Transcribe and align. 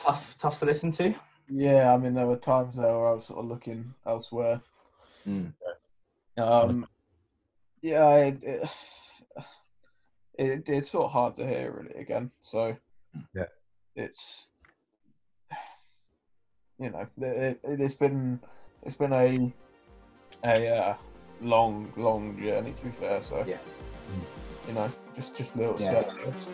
tough, 0.00 0.36
tough 0.38 0.58
to 0.60 0.66
listen 0.66 0.90
to. 0.92 1.14
Yeah, 1.48 1.92
I 1.92 1.96
mean, 1.96 2.14
there 2.14 2.26
were 2.26 2.36
times 2.36 2.76
there 2.76 2.86
where 2.96 3.08
I 3.08 3.12
was 3.12 3.26
sort 3.26 3.40
of 3.40 3.46
looking 3.46 3.94
elsewhere. 4.06 4.60
Mm. 5.26 5.52
Um, 6.36 6.86
yeah, 7.82 8.14
it, 8.16 8.38
it, 8.42 8.68
it, 10.38 10.68
it's 10.68 10.90
sort 10.90 11.06
of 11.06 11.12
hard 11.12 11.34
to 11.36 11.46
hear 11.46 11.72
really 11.72 12.00
again. 12.00 12.30
So 12.40 12.76
Yeah. 13.34 13.44
it's 13.96 14.48
you 16.78 16.90
know 16.90 17.06
it, 17.18 17.60
it, 17.62 17.80
it's 17.80 17.94
been 17.94 18.40
it's 18.84 18.96
been 18.96 19.12
a 19.12 19.52
a 20.44 20.68
uh, 20.68 20.96
long 21.42 21.92
long 21.96 22.40
journey 22.40 22.72
to 22.72 22.84
be 22.84 22.90
fair. 22.90 23.22
So 23.22 23.44
Yeah. 23.46 23.58
you 24.68 24.74
know 24.74 24.90
just 25.16 25.36
just 25.36 25.56
little 25.56 25.80
Yeah. 25.80 26.02
steps. 26.02 26.46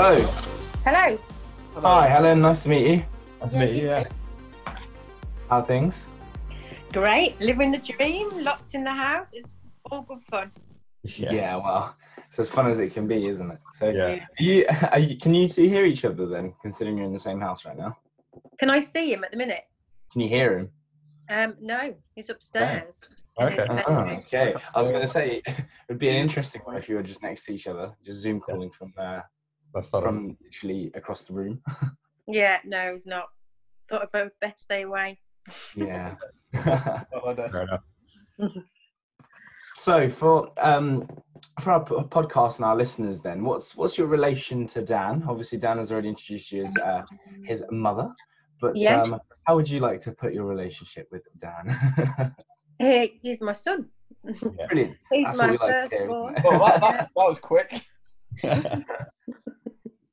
Hello. 0.00 0.14
Hello. 0.84 1.18
Hi, 1.74 2.06
Helen. 2.06 2.38
Nice 2.38 2.62
to 2.62 2.68
meet 2.68 2.86
you. 2.86 3.04
Nice 3.40 3.50
to 3.50 3.58
meet 3.58 3.74
you. 3.74 3.88
Yeah. 3.88 4.04
How 5.50 5.58
are 5.58 5.62
things? 5.64 6.08
Great. 6.92 7.40
Living 7.40 7.72
the 7.72 7.78
dream, 7.78 8.28
locked 8.44 8.76
in 8.76 8.84
the 8.84 8.92
house. 8.92 9.32
It's 9.32 9.56
all 9.90 10.02
good 10.02 10.22
fun. 10.30 10.52
Yeah. 11.02 11.56
well, 11.56 11.96
it's 12.28 12.38
as 12.38 12.48
fun 12.48 12.70
as 12.70 12.78
it 12.78 12.92
can 12.92 13.08
be, 13.08 13.26
isn't 13.26 13.50
it? 13.50 13.58
So, 13.74 13.88
Yeah. 13.88 14.24
are 14.38 14.42
you, 14.42 14.66
are 14.92 15.00
you, 15.00 15.16
can 15.16 15.34
you 15.34 15.48
see 15.48 15.68
hear 15.68 15.84
each 15.84 16.04
other 16.04 16.26
then, 16.26 16.54
considering 16.62 16.96
you're 16.96 17.06
in 17.06 17.12
the 17.12 17.18
same 17.18 17.40
house 17.40 17.64
right 17.64 17.76
now? 17.76 17.96
Can 18.60 18.70
I 18.70 18.78
see 18.78 19.12
him 19.12 19.24
at 19.24 19.32
the 19.32 19.36
minute? 19.36 19.64
Can 20.12 20.20
you 20.20 20.28
hear 20.28 20.58
him? 20.58 20.70
Um, 21.28 21.56
no, 21.60 21.92
he's 22.14 22.30
upstairs. 22.30 23.08
Okay. 23.40 23.66
Oh, 23.88 23.94
okay. 23.94 24.54
I 24.76 24.78
was 24.78 24.90
going 24.90 25.02
to 25.02 25.08
say 25.08 25.42
it 25.46 25.64
would 25.88 25.98
be 25.98 26.08
an 26.08 26.14
interesting 26.14 26.62
one 26.62 26.76
if 26.76 26.88
you 26.88 26.94
were 26.94 27.02
just 27.02 27.20
next 27.20 27.46
to 27.46 27.54
each 27.54 27.66
other, 27.66 27.92
just 28.04 28.20
Zoom 28.20 28.38
calling 28.38 28.70
from 28.70 28.94
uh, 28.96 29.22
That's 29.74 29.88
fun. 29.88 30.02
from 30.02 30.36
literally 30.42 30.90
across 30.94 31.22
the 31.24 31.32
room. 31.34 31.60
Yeah, 32.30 32.58
no, 32.66 32.92
he's 32.92 33.06
not. 33.06 33.24
Thought 33.88 34.02
I'd 34.02 34.12
both 34.12 34.32
better 34.38 34.54
stay 34.54 34.82
away. 34.82 35.18
yeah. 35.74 36.14
Fair 36.62 37.62
enough. 37.62 38.52
so 39.76 40.10
for 40.10 40.50
um 40.58 41.08
for 41.62 41.72
our 41.72 41.82
podcast 41.84 42.56
and 42.56 42.66
our 42.66 42.76
listeners, 42.76 43.22
then 43.22 43.44
what's 43.44 43.76
what's 43.76 43.96
your 43.96 44.08
relation 44.08 44.66
to 44.68 44.82
Dan? 44.82 45.24
Obviously, 45.26 45.56
Dan 45.58 45.78
has 45.78 45.90
already 45.90 46.10
introduced 46.10 46.52
you 46.52 46.64
as 46.66 46.76
uh, 46.76 47.02
his 47.44 47.64
mother, 47.70 48.10
but 48.60 48.76
Yes. 48.76 49.10
um, 49.10 49.18
how 49.46 49.56
would 49.56 49.70
you 49.70 49.80
like 49.80 50.00
to 50.00 50.12
put 50.12 50.34
your 50.34 50.44
relationship 50.44 51.08
with 51.10 51.22
Dan? 51.38 52.34
He, 52.80 53.18
he's 53.22 53.40
my 53.40 53.54
son. 53.54 53.88
Brilliant. 54.68 54.96
He's 55.10 55.24
That's 55.24 55.38
my 55.38 55.50
we 55.50 55.58
like 55.58 55.60
to 55.74 55.96
hear, 55.96 56.06
firstborn. 56.06 56.36
isn't 56.36 56.44
Well, 56.44 56.58
that, 56.66 56.80
that, 56.80 56.96
that 56.98 57.08
was 57.16 57.38
quick. 57.40 57.84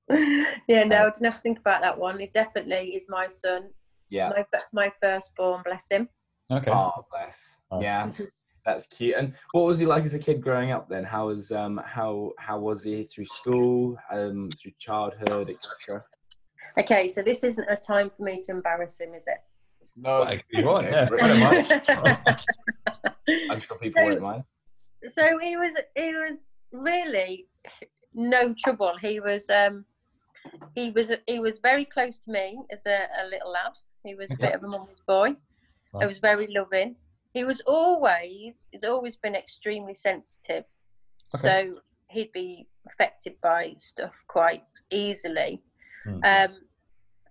yeah, 0.68 0.84
no, 0.84 0.98
I 1.08 1.10
didn't 1.10 1.26
have 1.26 1.36
to 1.36 1.42
think 1.42 1.60
about 1.60 1.82
that 1.82 1.98
one. 1.98 2.20
He 2.20 2.28
definitely 2.28 2.96
is 2.96 3.06
my 3.10 3.28
son. 3.28 3.70
Yeah. 4.10 4.30
My, 4.30 4.46
my 4.74 4.92
firstborn, 5.02 5.62
bless 5.66 5.90
him. 5.90 6.08
okay. 6.52 6.72
Oh, 6.72 6.92
bless. 7.12 7.58
Nice. 7.72 7.82
Yeah. 7.84 8.12
That's 8.66 8.88
cute. 8.88 9.16
And 9.16 9.34
what 9.52 9.66
was 9.66 9.78
he 9.78 9.86
like 9.86 10.06
as 10.06 10.14
a 10.16 10.20
kid 10.20 10.42
growing 10.42 10.72
up 10.72 10.90
then? 10.90 11.04
How 11.04 11.28
was 11.28 11.52
um 11.52 11.80
how 11.86 12.32
how 12.40 12.58
was 12.60 12.84
he 12.84 13.04
through 13.04 13.26
school, 13.26 13.96
um 14.12 14.50
through 14.60 14.72
childhood, 14.80 15.50
etc. 15.52 16.04
Okay, 16.80 17.08
so 17.08 17.22
this 17.22 17.44
isn't 17.44 17.68
a 17.70 17.76
time 17.76 18.10
for 18.18 18.24
me 18.24 18.40
to 18.42 18.52
embarrass 18.52 19.00
him, 19.00 19.14
is 19.14 19.28
it? 19.28 19.38
No, 19.96 20.20
Like, 20.22 20.44
you 20.52 20.66
want, 20.66 20.88
Okay, 20.88 20.96
yeah. 20.96 21.08
I 21.22 21.28
don't 21.28 22.20
mind. 22.28 23.52
I'm 23.52 23.60
sure 23.60 23.78
people 23.78 24.02
So- 24.02 24.08
won't 24.08 24.22
mind. 24.22 24.44
so 25.12 25.38
he 25.40 25.58
was 25.58 25.74
he 25.96 26.14
was 26.16 26.50
really 26.72 27.48
no 28.16 28.54
trouble 28.64 28.94
he 29.00 29.20
was 29.20 29.48
um 29.52 29.86
he 30.76 30.92
was 30.92 31.12
he 31.28 31.40
was 31.40 31.58
very 31.58 31.86
close 31.86 32.18
to 32.20 32.32
me 32.32 32.60
as 32.72 32.86
a, 32.86 33.08
a 33.22 33.26
little 33.30 33.52
lad. 33.52 33.74
He 34.04 34.16
was 34.16 34.32
a 34.32 34.38
bit 34.38 34.54
of 34.54 34.64
a 34.64 34.68
mum's 34.68 35.02
boy. 35.08 35.36
I 36.00 36.06
was 36.06 36.18
very 36.18 36.48
loving. 36.54 36.96
He 37.34 37.44
was 37.44 37.62
always 37.66 38.66
he's 38.72 38.84
always 38.84 39.16
been 39.16 39.36
extremely 39.36 39.96
sensitive. 39.96 40.66
Okay. 41.36 41.42
so 41.42 41.80
he'd 42.10 42.32
be 42.32 42.68
affected 42.88 43.34
by 43.42 43.76
stuff 43.80 44.14
quite 44.28 44.64
easily. 44.92 45.62
Hmm. 46.04 46.24
um 46.24 46.58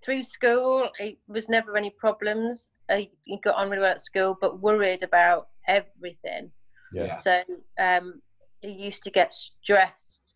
through 0.05 0.25
school 0.25 0.89
it 0.99 1.19
was 1.29 1.49
never 1.49 1.77
any 1.77 1.91
problems. 1.91 2.71
Uh, 2.89 3.01
he 3.25 3.39
got 3.43 3.55
on 3.55 3.71
really 3.71 3.83
well 3.83 3.93
at 3.93 4.03
school 4.03 4.37
but 4.41 4.61
worried 4.61 5.03
about 5.03 5.49
everything. 5.69 6.51
Yeah. 6.93 7.19
so 7.19 7.41
um, 7.79 8.21
he 8.61 8.71
used 8.71 9.03
to 9.03 9.11
get 9.11 9.35
stressed, 9.35 10.35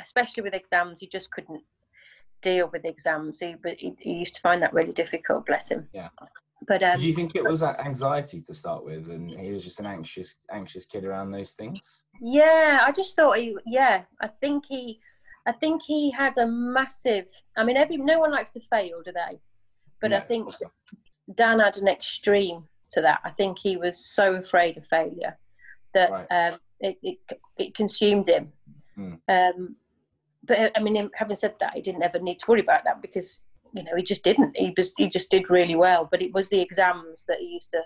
especially 0.00 0.42
with 0.42 0.54
exams. 0.54 1.00
He 1.00 1.08
just 1.08 1.30
couldn't 1.32 1.62
deal 2.42 2.68
with 2.72 2.84
exams. 2.84 3.40
He, 3.40 3.54
he, 3.78 3.94
he 3.98 4.12
used 4.12 4.34
to 4.36 4.40
find 4.40 4.62
that 4.62 4.72
really 4.72 4.92
difficult. 4.92 5.46
Bless 5.46 5.68
him. 5.70 5.88
Yeah. 5.92 6.08
But 6.68 6.82
um, 6.82 6.92
Did 6.92 7.04
you 7.04 7.14
think 7.14 7.34
it 7.34 7.44
was 7.44 7.60
that 7.60 7.80
anxiety 7.80 8.42
to 8.42 8.52
start 8.54 8.84
with, 8.84 9.08
and 9.10 9.30
he 9.30 9.50
was 9.50 9.64
just 9.64 9.80
an 9.80 9.86
anxious, 9.86 10.36
anxious 10.52 10.84
kid 10.84 11.04
around 11.04 11.30
those 11.30 11.52
things? 11.52 12.02
yeah, 12.20 12.80
I 12.86 12.92
just 12.92 13.16
thought 13.16 13.38
he. 13.38 13.56
Yeah, 13.66 14.02
I 14.20 14.28
think 14.28 14.64
he. 14.68 15.00
I 15.46 15.52
think 15.52 15.82
he 15.82 16.10
had 16.10 16.36
a 16.36 16.46
massive. 16.46 17.26
I 17.56 17.64
mean, 17.64 17.76
every 17.78 17.96
no 17.96 18.20
one 18.20 18.30
likes 18.30 18.50
to 18.52 18.60
fail, 18.70 19.00
do 19.02 19.10
they? 19.12 19.40
But 20.02 20.10
No, 20.10 20.18
I 20.18 20.20
think. 20.20 20.52
Dan 21.34 21.60
had 21.60 21.76
an 21.78 21.88
extreme 21.88 22.64
to 22.92 23.00
that. 23.00 23.20
I 23.24 23.30
think 23.30 23.58
he 23.58 23.76
was 23.78 23.96
so 24.14 24.34
afraid 24.34 24.76
of 24.76 24.84
failure 24.88 25.38
that 25.94 26.10
Right. 26.10 26.26
um, 26.52 26.58
it, 26.80 26.98
it 27.02 27.18
it 27.56 27.74
consumed 27.74 28.28
him. 28.28 28.52
Hmm. 28.96 29.14
Um, 29.28 29.76
but 30.44 30.58
uh, 30.58 30.70
I 30.76 30.80
mean, 30.80 31.10
having 31.14 31.36
said 31.36 31.54
that, 31.60 31.74
he 31.74 31.82
didn't 31.82 32.02
ever 32.02 32.18
need 32.18 32.38
to 32.40 32.44
worry 32.48 32.60
about 32.60 32.84
that 32.84 33.02
because 33.02 33.42
you 33.74 33.82
know 33.82 33.92
he 33.96 34.02
just 34.02 34.24
didn't. 34.24 34.56
He 34.56 34.72
was 34.76 34.92
he 34.96 35.08
just 35.08 35.30
did 35.30 35.50
really 35.50 35.76
well. 35.76 36.08
But 36.10 36.22
it 36.22 36.32
was 36.32 36.48
the 36.48 36.60
exams 36.60 37.24
that 37.28 37.38
he 37.38 37.46
used 37.46 37.70
to 37.72 37.82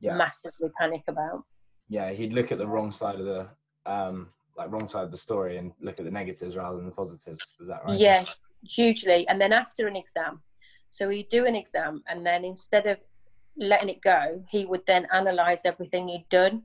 Yeah. 0.00 0.16
massively 0.16 0.70
panic 0.78 1.02
about. 1.08 1.44
Yeah, 1.88 2.10
he'd 2.10 2.32
look 2.32 2.52
at 2.52 2.58
the 2.58 2.66
wrong 2.66 2.90
side 2.92 3.20
of 3.20 3.26
the 3.26 3.48
um 3.86 4.30
like 4.56 4.70
wrong 4.70 4.88
side 4.88 5.04
of 5.04 5.10
the 5.10 5.16
story 5.16 5.56
and 5.56 5.72
look 5.80 5.98
at 5.98 6.04
the 6.04 6.10
negatives 6.10 6.56
rather 6.56 6.76
than 6.76 6.86
the 6.86 6.92
positives. 6.92 7.54
Is 7.60 7.68
that 7.68 7.84
right? 7.84 7.98
Yeah, 7.98 8.24
hugely. 8.64 9.26
And 9.28 9.40
then 9.40 9.52
after 9.52 9.86
an 9.86 9.96
exam, 9.96 10.42
so 10.90 11.08
he'd 11.08 11.28
do 11.30 11.46
an 11.46 11.54
exam, 11.54 12.02
and 12.08 12.24
then 12.24 12.44
instead 12.44 12.86
of 12.86 12.98
letting 13.56 13.88
it 13.88 14.00
go, 14.02 14.42
he 14.50 14.64
would 14.66 14.82
then 14.86 15.06
analyze 15.12 15.62
everything 15.64 16.08
he'd 16.08 16.28
done, 16.30 16.62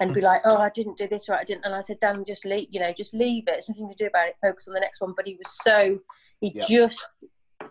and 0.00 0.12
be 0.14 0.20
like, 0.20 0.42
"Oh, 0.44 0.58
I 0.58 0.70
didn't 0.70 0.98
do 0.98 1.06
this 1.08 1.28
right. 1.28 1.40
I 1.40 1.44
didn't." 1.44 1.64
And 1.64 1.74
I 1.74 1.80
said, 1.80 2.00
"Dan, 2.00 2.24
just 2.26 2.44
leave. 2.44 2.68
You 2.70 2.80
know, 2.80 2.92
just 2.92 3.14
leave 3.14 3.44
it. 3.46 3.52
There's 3.52 3.68
nothing 3.68 3.88
to 3.90 3.96
do 3.96 4.06
about 4.06 4.28
it. 4.28 4.36
Focus 4.42 4.68
on 4.68 4.74
the 4.74 4.80
next 4.80 5.00
one." 5.00 5.14
But 5.16 5.26
he 5.26 5.34
was 5.34 5.56
so 5.62 5.98
he 6.40 6.52
Yeah. 6.54 6.64
just 6.68 7.24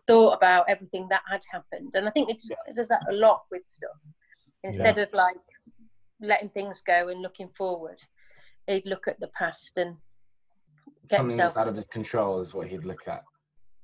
thought 0.07 0.33
about 0.33 0.67
everything 0.69 1.07
that 1.09 1.22
had 1.29 1.41
happened, 1.51 1.91
and 1.95 2.07
I 2.07 2.12
think 2.12 2.29
it, 2.29 2.35
just, 2.35 2.50
Yeah. 2.50 2.57
it 2.67 2.75
does 2.75 2.88
that 2.88 3.06
a 3.09 3.13
lot 3.13 3.44
with 3.51 3.67
stuff. 3.67 3.97
Instead 4.63 4.97
of 4.97 5.12
like 5.13 5.35
letting 6.22 6.50
things 6.50 6.81
go 6.81 7.09
and 7.09 7.22
looking 7.22 7.50
forward, 7.50 8.01
he'd 8.67 8.85
look 8.85 9.07
at 9.07 9.19
the 9.19 9.28
past 9.29 9.73
and 9.78 9.97
get 11.09 11.17
Something 11.17 11.31
himself 11.31 11.50
that's 11.50 11.57
out 11.57 11.67
of 11.67 11.75
his 11.75 11.85
control 11.88 12.39
is 12.39 12.53
what 12.53 12.67
he'd 12.67 12.85
look 12.85 13.07
at. 13.07 13.23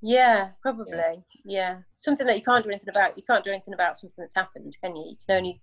yeah, 0.02 0.52
probably. 0.62 1.22
Yeah. 1.44 1.82
Something 1.98 2.26
that 2.28 2.38
you 2.38 2.44
can't 2.44 2.64
do 2.64 2.70
anything 2.70 2.90
about. 2.90 3.18
You 3.18 3.24
can't 3.24 3.44
do 3.44 3.52
anything 3.52 3.74
about 3.74 3.98
something 3.98 4.16
that's 4.24 4.36
happened, 4.36 4.78
can 4.82 4.96
you? 4.96 5.10
You 5.12 5.18
can 5.28 5.38
only 5.38 5.62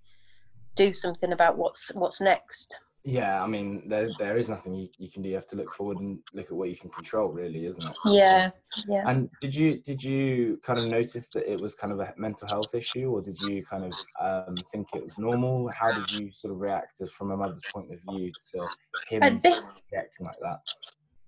do 0.76 0.94
something 0.94 1.32
about 1.32 1.58
what's 1.58 1.88
what's 1.94 2.20
next. 2.20 2.78
Yeah, 3.08 3.40
I 3.40 3.46
mean, 3.46 3.88
there 3.88 4.10
there 4.18 4.36
is 4.36 4.48
nothing 4.48 4.74
you, 4.74 4.88
you 4.98 5.08
can 5.08 5.22
do. 5.22 5.28
You 5.28 5.36
have 5.36 5.46
to 5.48 5.56
look 5.56 5.70
forward 5.70 5.98
and 5.98 6.18
look 6.34 6.46
at 6.46 6.52
what 6.52 6.70
you 6.70 6.76
can 6.76 6.90
control, 6.90 7.30
really, 7.30 7.66
isn't 7.66 7.84
it? 7.84 7.96
Yeah. 8.04 8.50
Yeah. 8.88 9.04
And 9.06 9.30
did 9.40 9.54
you 9.54 9.78
did 9.78 10.02
you 10.02 10.60
kind 10.64 10.80
of 10.80 10.86
notice 10.86 11.28
that 11.28 11.50
it 11.50 11.58
was 11.58 11.76
kind 11.76 11.92
of 11.92 12.00
a 12.00 12.12
mental 12.16 12.48
health 12.48 12.74
issue, 12.74 13.10
or 13.10 13.22
did 13.22 13.40
you 13.42 13.64
kind 13.64 13.84
of 13.84 13.92
um, 14.20 14.56
think 14.72 14.88
it 14.92 15.04
was 15.04 15.16
normal? 15.18 15.68
How 15.68 15.92
did 15.92 16.20
you 16.20 16.32
sort 16.32 16.52
of 16.52 16.60
react 16.60 17.00
as 17.00 17.12
from 17.12 17.30
a 17.30 17.36
mother's 17.36 17.62
point 17.72 17.92
of 17.92 18.00
view 18.12 18.32
to 18.54 18.68
him 19.08 19.40
this 19.40 19.70
reacting 19.92 20.26
like 20.26 20.40
that? 20.42 20.58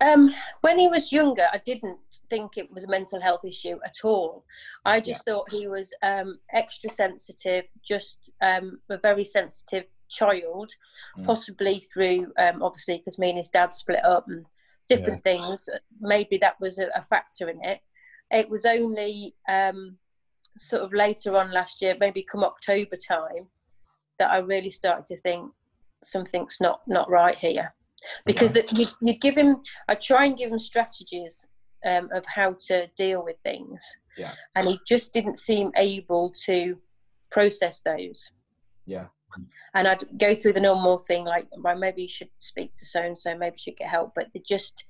Um 0.00 0.32
when 0.60 0.78
he 0.78 0.88
was 0.88 1.12
younger 1.12 1.46
I 1.52 1.58
didn't 1.58 1.98
think 2.30 2.56
it 2.56 2.70
was 2.72 2.84
a 2.84 2.88
mental 2.88 3.20
health 3.20 3.44
issue 3.44 3.78
at 3.84 3.96
all. 4.04 4.44
I 4.84 5.00
just 5.00 5.24
thought 5.24 5.50
he 5.50 5.66
was 5.66 5.92
um 6.02 6.38
extra 6.52 6.90
sensitive, 6.90 7.64
just 7.82 8.30
um 8.40 8.78
a 8.90 8.98
very 8.98 9.24
sensitive 9.24 9.84
child, 10.08 10.70
Mm. 11.16 11.26
possibly 11.26 11.80
through 11.80 12.32
um 12.38 12.62
obviously 12.62 12.98
because 12.98 13.18
me 13.18 13.30
and 13.30 13.36
his 13.38 13.48
dad 13.48 13.72
split 13.72 14.04
up 14.04 14.26
and 14.28 14.46
different 14.88 15.22
things. 15.22 15.68
Maybe 16.00 16.38
that 16.38 16.58
was 16.60 16.78
a, 16.78 16.88
a 16.94 17.02
factor 17.02 17.48
in 17.48 17.62
it. 17.62 17.80
It 18.30 18.48
was 18.48 18.64
only 18.64 19.34
um, 19.48 19.96
sort 20.56 20.82
of 20.82 20.92
later 20.92 21.36
on 21.36 21.52
last 21.52 21.82
year, 21.82 21.96
maybe 22.00 22.22
come 22.22 22.42
October 22.44 22.96
time, 22.96 23.46
that 24.18 24.30
I 24.30 24.38
really 24.38 24.70
started 24.70 25.04
to 25.06 25.20
think 25.20 25.50
something's 26.02 26.58
not 26.60 26.80
not 26.86 27.10
right 27.10 27.36
here. 27.36 27.74
Because 28.24 28.56
it, 28.56 28.66
you 28.72 28.86
you 29.00 29.18
give 29.18 29.36
him, 29.36 29.62
I 29.88 29.94
try 29.94 30.26
and 30.26 30.36
give 30.36 30.52
him 30.52 30.58
strategies 30.58 31.46
um, 31.84 32.08
of 32.12 32.24
how 32.26 32.56
to 32.68 32.86
deal 32.96 33.24
with 33.24 33.36
things, 33.42 33.84
Yeah. 34.16 34.32
and 34.54 34.66
he 34.66 34.80
just 34.86 35.12
didn't 35.12 35.38
seem 35.38 35.70
able 35.76 36.32
to 36.46 36.78
process 37.30 37.80
those. 37.80 38.30
Yeah. 38.86 39.06
and 39.74 39.86
I'd 39.86 40.18
go 40.18 40.34
through 40.34 40.54
the 40.54 40.60
normal 40.60 40.98
thing 40.98 41.24
like, 41.24 41.46
well, 41.58 41.76
maybe 41.76 42.02
you 42.02 42.08
should 42.08 42.30
speak 42.38 42.72
to 42.74 42.86
so 42.86 43.02
and 43.02 43.16
so, 43.16 43.36
maybe 43.36 43.54
you 43.54 43.58
should 43.58 43.76
get 43.76 43.90
help. 43.90 44.12
But 44.14 44.28
they 44.32 44.40
just, 44.48 44.84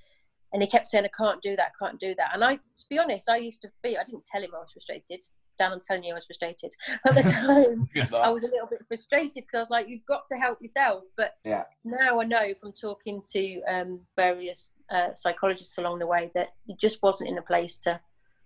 and 0.52 0.62
he 0.62 0.68
kept 0.68 0.88
saying, 0.88 1.04
I 1.04 1.10
can't 1.16 1.42
do 1.42 1.56
that, 1.56 1.72
I 1.74 1.84
can't 1.84 1.98
do 1.98 2.14
that. 2.16 2.30
And 2.34 2.44
I, 2.44 2.54
to 2.54 2.84
be 2.88 2.98
honest, 3.00 3.28
I 3.28 3.38
used 3.38 3.62
to 3.62 3.70
be, 3.82 3.98
I 3.98 4.04
didn't 4.04 4.24
tell 4.26 4.42
him 4.42 4.50
I 4.54 4.58
was 4.60 4.70
frustrated. 4.72 5.24
Dan, 5.58 5.72
I'm 5.72 5.80
telling 5.80 6.04
you, 6.04 6.12
I 6.12 6.14
was 6.14 6.26
frustrated. 6.26 6.72
At 7.06 7.14
the 7.16 7.22
time, 7.30 7.88
I 8.14 8.30
was 8.30 8.44
a 8.44 8.48
little 8.48 8.68
bit 8.68 8.80
frustrated 8.86 9.34
because 9.34 9.54
I 9.54 9.58
was 9.58 9.70
like, 9.70 9.88
you've 9.88 10.06
got 10.06 10.24
to 10.30 10.36
help 10.36 10.58
yourself. 10.62 11.04
But 11.16 11.36
Yeah. 11.44 11.64
now 11.84 12.20
I 12.20 12.24
know 12.24 12.54
from 12.60 12.72
talking 12.72 13.20
to 13.32 13.62
um, 13.64 14.00
various 14.16 14.70
uh, 14.90 15.08
psychologists 15.14 15.76
along 15.78 15.98
the 15.98 16.06
way 16.06 16.30
that 16.34 16.48
he 16.66 16.74
just 16.76 17.02
wasn't 17.02 17.28
in 17.30 17.38
a 17.38 17.42
place 17.42 17.78
to, 17.78 18.00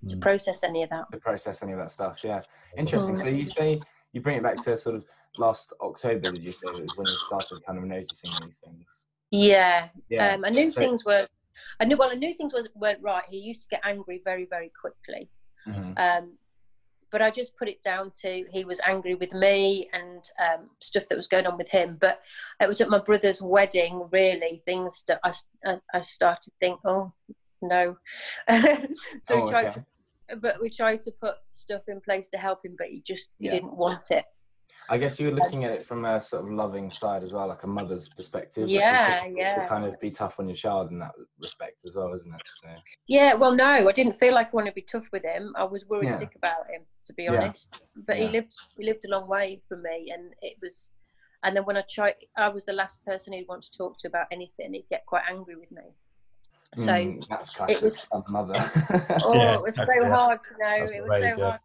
to 0.09 0.17
Mm. 0.17 0.21
process 0.21 0.65
any 0.65 0.83
of 0.83 0.91
that. 0.91 1.05
to 1.13 1.19
process 1.19 1.63
any 1.63 1.73
of 1.73 1.79
that 1.79 1.91
stuff. 1.91 2.25
Yeah, 2.25 2.43
interesting. 2.77 3.17
So 3.17 3.29
you 3.29 3.47
say 3.47 3.79
you 4.13 4.21
bring 4.21 4.37
it 4.39 4.43
back 4.43 4.57
to 4.65 4.77
sort 4.77 4.97
of 4.97 5.05
last 5.39 5.73
October. 5.81 6.33
Did 6.33 6.43
you 6.43 6.51
say 6.53 6.69
it 6.69 6.83
was 6.83 6.97
when 6.97 7.07
you 7.07 7.17
started 7.27 7.61
kind 7.65 7.79
of 7.79 7.85
noticing 7.85 8.31
these 8.45 8.57
things? 8.65 9.05
Yeah, 9.31 9.89
Yeah. 10.09 10.35
Um, 10.35 10.45
I 10.45 10.49
knew 10.51 10.73
So- 10.73 10.81
things 10.81 11.05
were. 11.05 11.29
I 11.79 11.85
knew 11.85 11.97
well. 11.99 12.11
I 12.11 12.15
knew 12.15 12.35
things 12.35 12.53
was, 12.53 12.67
weren't 12.75 13.03
right. 13.03 13.23
He 13.29 13.37
used 13.39 13.63
to 13.63 13.69
get 13.69 13.81
angry 13.85 14.21
very, 14.25 14.47
very 14.47 14.73
quickly. 14.81 15.29
Mhm. 15.69 15.95
Um, 15.99 16.37
but 17.13 17.21
I 17.23 17.31
just 17.31 17.57
put 17.57 17.69
it 17.69 17.83
down 17.83 18.11
to 18.23 18.45
he 18.51 18.65
was 18.65 18.81
angry 18.87 19.15
with 19.15 19.33
me 19.35 19.89
and 19.93 20.25
um, 20.41 20.71
stuff 20.81 21.05
that 21.11 21.17
was 21.17 21.29
going 21.29 21.47
on 21.47 21.59
with 21.59 21.69
him. 21.69 21.99
But 22.01 22.23
it 22.61 22.67
was 22.67 22.81
at 22.81 22.89
my 22.89 22.99
brother's 22.99 23.43
wedding, 23.43 24.09
really, 24.11 24.63
things 24.65 25.05
that 25.07 25.21
I 25.23 25.33
I 25.95 26.01
started 26.01 26.43
to 26.45 26.51
think, 26.59 26.81
oh 26.85 27.13
no. 27.61 27.97
so 28.51 28.67
Oh, 29.31 29.45
we 29.45 29.51
tried, 29.51 29.67
okay. 29.69 29.83
to, 30.31 30.37
but 30.37 30.61
we 30.61 30.71
tried 30.71 31.03
to 31.03 31.13
put 31.21 31.37
stuff 31.53 31.83
in 31.87 32.01
place 32.01 32.29
to 32.29 32.39
help 32.39 32.65
him, 32.65 32.75
but 32.79 32.89
he 32.89 33.03
just 33.07 33.31
he 33.39 33.47
Yeah. 33.47 33.53
didn't 33.53 33.77
want 33.77 34.11
it. 34.11 34.25
I 34.89 34.99
guess 34.99 35.19
you 35.21 35.29
were 35.29 35.35
looking 35.35 35.65
at 35.65 35.71
it 35.71 35.87
from 35.87 36.05
a 36.05 36.21
sort 36.21 36.45
of 36.45 36.51
loving 36.53 36.91
side 36.91 37.23
as 37.23 37.33
well, 37.33 37.47
like 37.49 37.63
a 37.63 37.67
mother's 37.67 38.09
perspective. 38.09 38.69
Yeah, 38.69 39.25
yeah. 39.27 39.55
To 39.63 39.69
kind 39.69 39.85
of 39.85 39.99
be 40.01 40.11
tough 40.11 40.39
on 40.41 40.49
your 40.49 40.57
child 40.57 40.91
in 40.91 40.99
that 40.99 41.13
respect 41.41 41.85
as 41.87 41.95
well, 41.95 42.13
isn't 42.13 42.35
it? 42.35 42.43
So, 42.61 42.69
Yeah, 43.07 43.35
well, 43.35 43.53
no, 43.53 43.89
I 43.89 43.93
didn't 43.93 44.19
feel 44.19 44.35
like 44.35 44.49
I 44.49 44.51
wanted 44.53 44.71
to 44.71 44.75
be 44.75 44.83
tough 44.83 45.07
with 45.13 45.23
him. 45.23 45.55
I 45.57 45.65
was 45.65 45.87
worried 45.87 46.09
Yeah. 46.11 46.19
sick 46.19 46.35
about 46.37 46.69
him, 46.69 46.83
to 47.07 47.13
be 47.15 47.29
honest. 47.29 47.69
Yeah. 47.73 47.79
honest. 47.79 48.07
But 48.07 48.17
he 48.17 48.29
lived, 48.29 48.55
he 48.77 48.85
lived 48.85 49.05
a 49.07 49.09
long 49.09 49.29
way 49.29 49.63
from 49.69 49.83
me, 49.83 50.11
and 50.13 50.35
it 50.43 50.57
was. 50.63 50.91
And 51.45 51.57
then 51.57 51.65
when 51.65 51.77
I 51.77 51.83
tried, 51.91 52.15
I 52.37 52.49
was 52.49 52.65
the 52.67 52.73
last 52.73 53.05
person 53.05 53.33
he'd 53.33 53.49
want 53.49 53.63
to 53.63 53.77
talk 53.77 53.99
to 53.99 54.09
about 54.09 54.27
anything. 54.31 54.75
He'd 54.75 54.87
get 54.89 55.05
quite 55.07 55.23
angry 55.29 55.57
with 55.57 55.73
me. 55.73 55.83
So, 56.77 56.93
mm, 56.93 57.27
that's 57.29 57.51
classic 57.55 57.83
was- 57.83 58.01
son 58.03 58.23
mother. 58.29 58.55
oh, 59.25 59.35
Yeah, 59.35 59.55
it 59.57 59.63
was 59.63 59.77
so 59.77 59.85
yeah. 59.89 60.09
hard 60.17 60.41
to 60.43 60.51
know. 60.59 60.79
That's 60.81 60.93
It 60.93 61.03
was 61.03 61.09
the 61.09 61.11
way, 61.11 61.21
so 61.21 61.39
yeah. 61.39 61.51
hard 61.51 61.61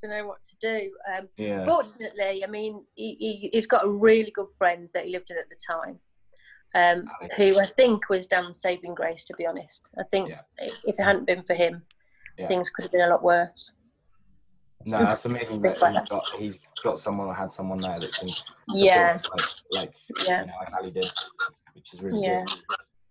to, 0.00 0.08
know 0.08 0.26
what 0.26 0.44
to 0.44 0.56
do. 0.60 0.90
Um, 1.14 1.28
yeah. 1.36 1.64
Fortunately, 1.64 2.44
I 2.44 2.46
mean, 2.46 2.84
he, 2.94 3.16
he, 3.18 3.50
he's 3.52 3.66
got 3.66 3.84
a 3.84 3.88
really 3.88 4.30
good 4.30 4.48
friend 4.56 4.88
that 4.94 5.04
he 5.04 5.12
lived 5.12 5.26
with 5.28 5.38
at 5.38 5.48
the 5.50 5.56
time, 5.56 5.98
um, 6.74 7.10
who 7.36 7.58
I 7.58 7.64
think 7.64 8.08
was 8.08 8.26
Dan's 8.26 8.60
saving 8.60 8.94
grace, 8.94 9.24
to 9.24 9.34
be 9.34 9.46
honest. 9.46 9.88
I 9.98 10.04
think 10.04 10.28
Yeah. 10.30 10.40
if 10.58 10.74
if 10.84 10.98
it 10.98 11.02
hadn't 11.02 11.26
been 11.26 11.42
for 11.42 11.54
him, 11.54 11.82
Yeah. 12.38 12.48
things 12.48 12.70
could 12.70 12.84
have 12.84 12.92
been 12.92 13.02
a 13.02 13.08
lot 13.08 13.22
worse. 13.22 13.72
No, 14.84 14.98
that's 14.98 15.24
amazing 15.24 15.62
that 15.62 15.72
he's 15.72 16.08
got 16.08 16.34
he's 16.36 16.60
got 16.84 16.98
someone 16.98 17.26
or 17.26 17.34
had 17.34 17.50
someone 17.50 17.80
there 17.80 17.98
that 17.98 18.14
can 18.14 18.28
Yeah, 18.74 19.20
like, 19.34 19.44
like 19.72 19.94
yeah, 20.24 20.42
you 20.42 20.46
know, 20.46 20.52
like 20.60 20.72
Ali 20.74 20.90
did, 20.92 21.10
which 21.74 21.92
is 21.92 22.02
really 22.02 22.22
Yeah. 22.22 22.44
good. 22.44 22.54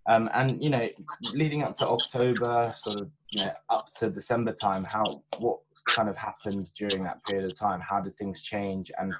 Um, 0.08 0.30
and 0.34 0.62
you 0.64 0.70
know, 0.70 0.88
leading 1.34 1.64
up 1.64 1.76
to 1.78 1.88
October, 1.88 2.72
sort 2.76 3.02
of, 3.02 3.10
you 3.32 3.40
know, 3.40 3.52
up 3.70 3.90
to 3.98 4.10
December 4.10 4.54
time, 4.54 4.84
how 4.86 5.22
what 5.40 5.60
kind 5.86 6.10
of 6.10 6.18
happened 6.18 6.70
during 6.76 7.04
that 7.04 7.24
period 7.26 7.46
of 7.46 7.58
time? 7.58 7.80
How 7.80 8.02
did 8.02 8.16
things 8.16 8.42
change? 8.42 8.92
And 8.98 9.14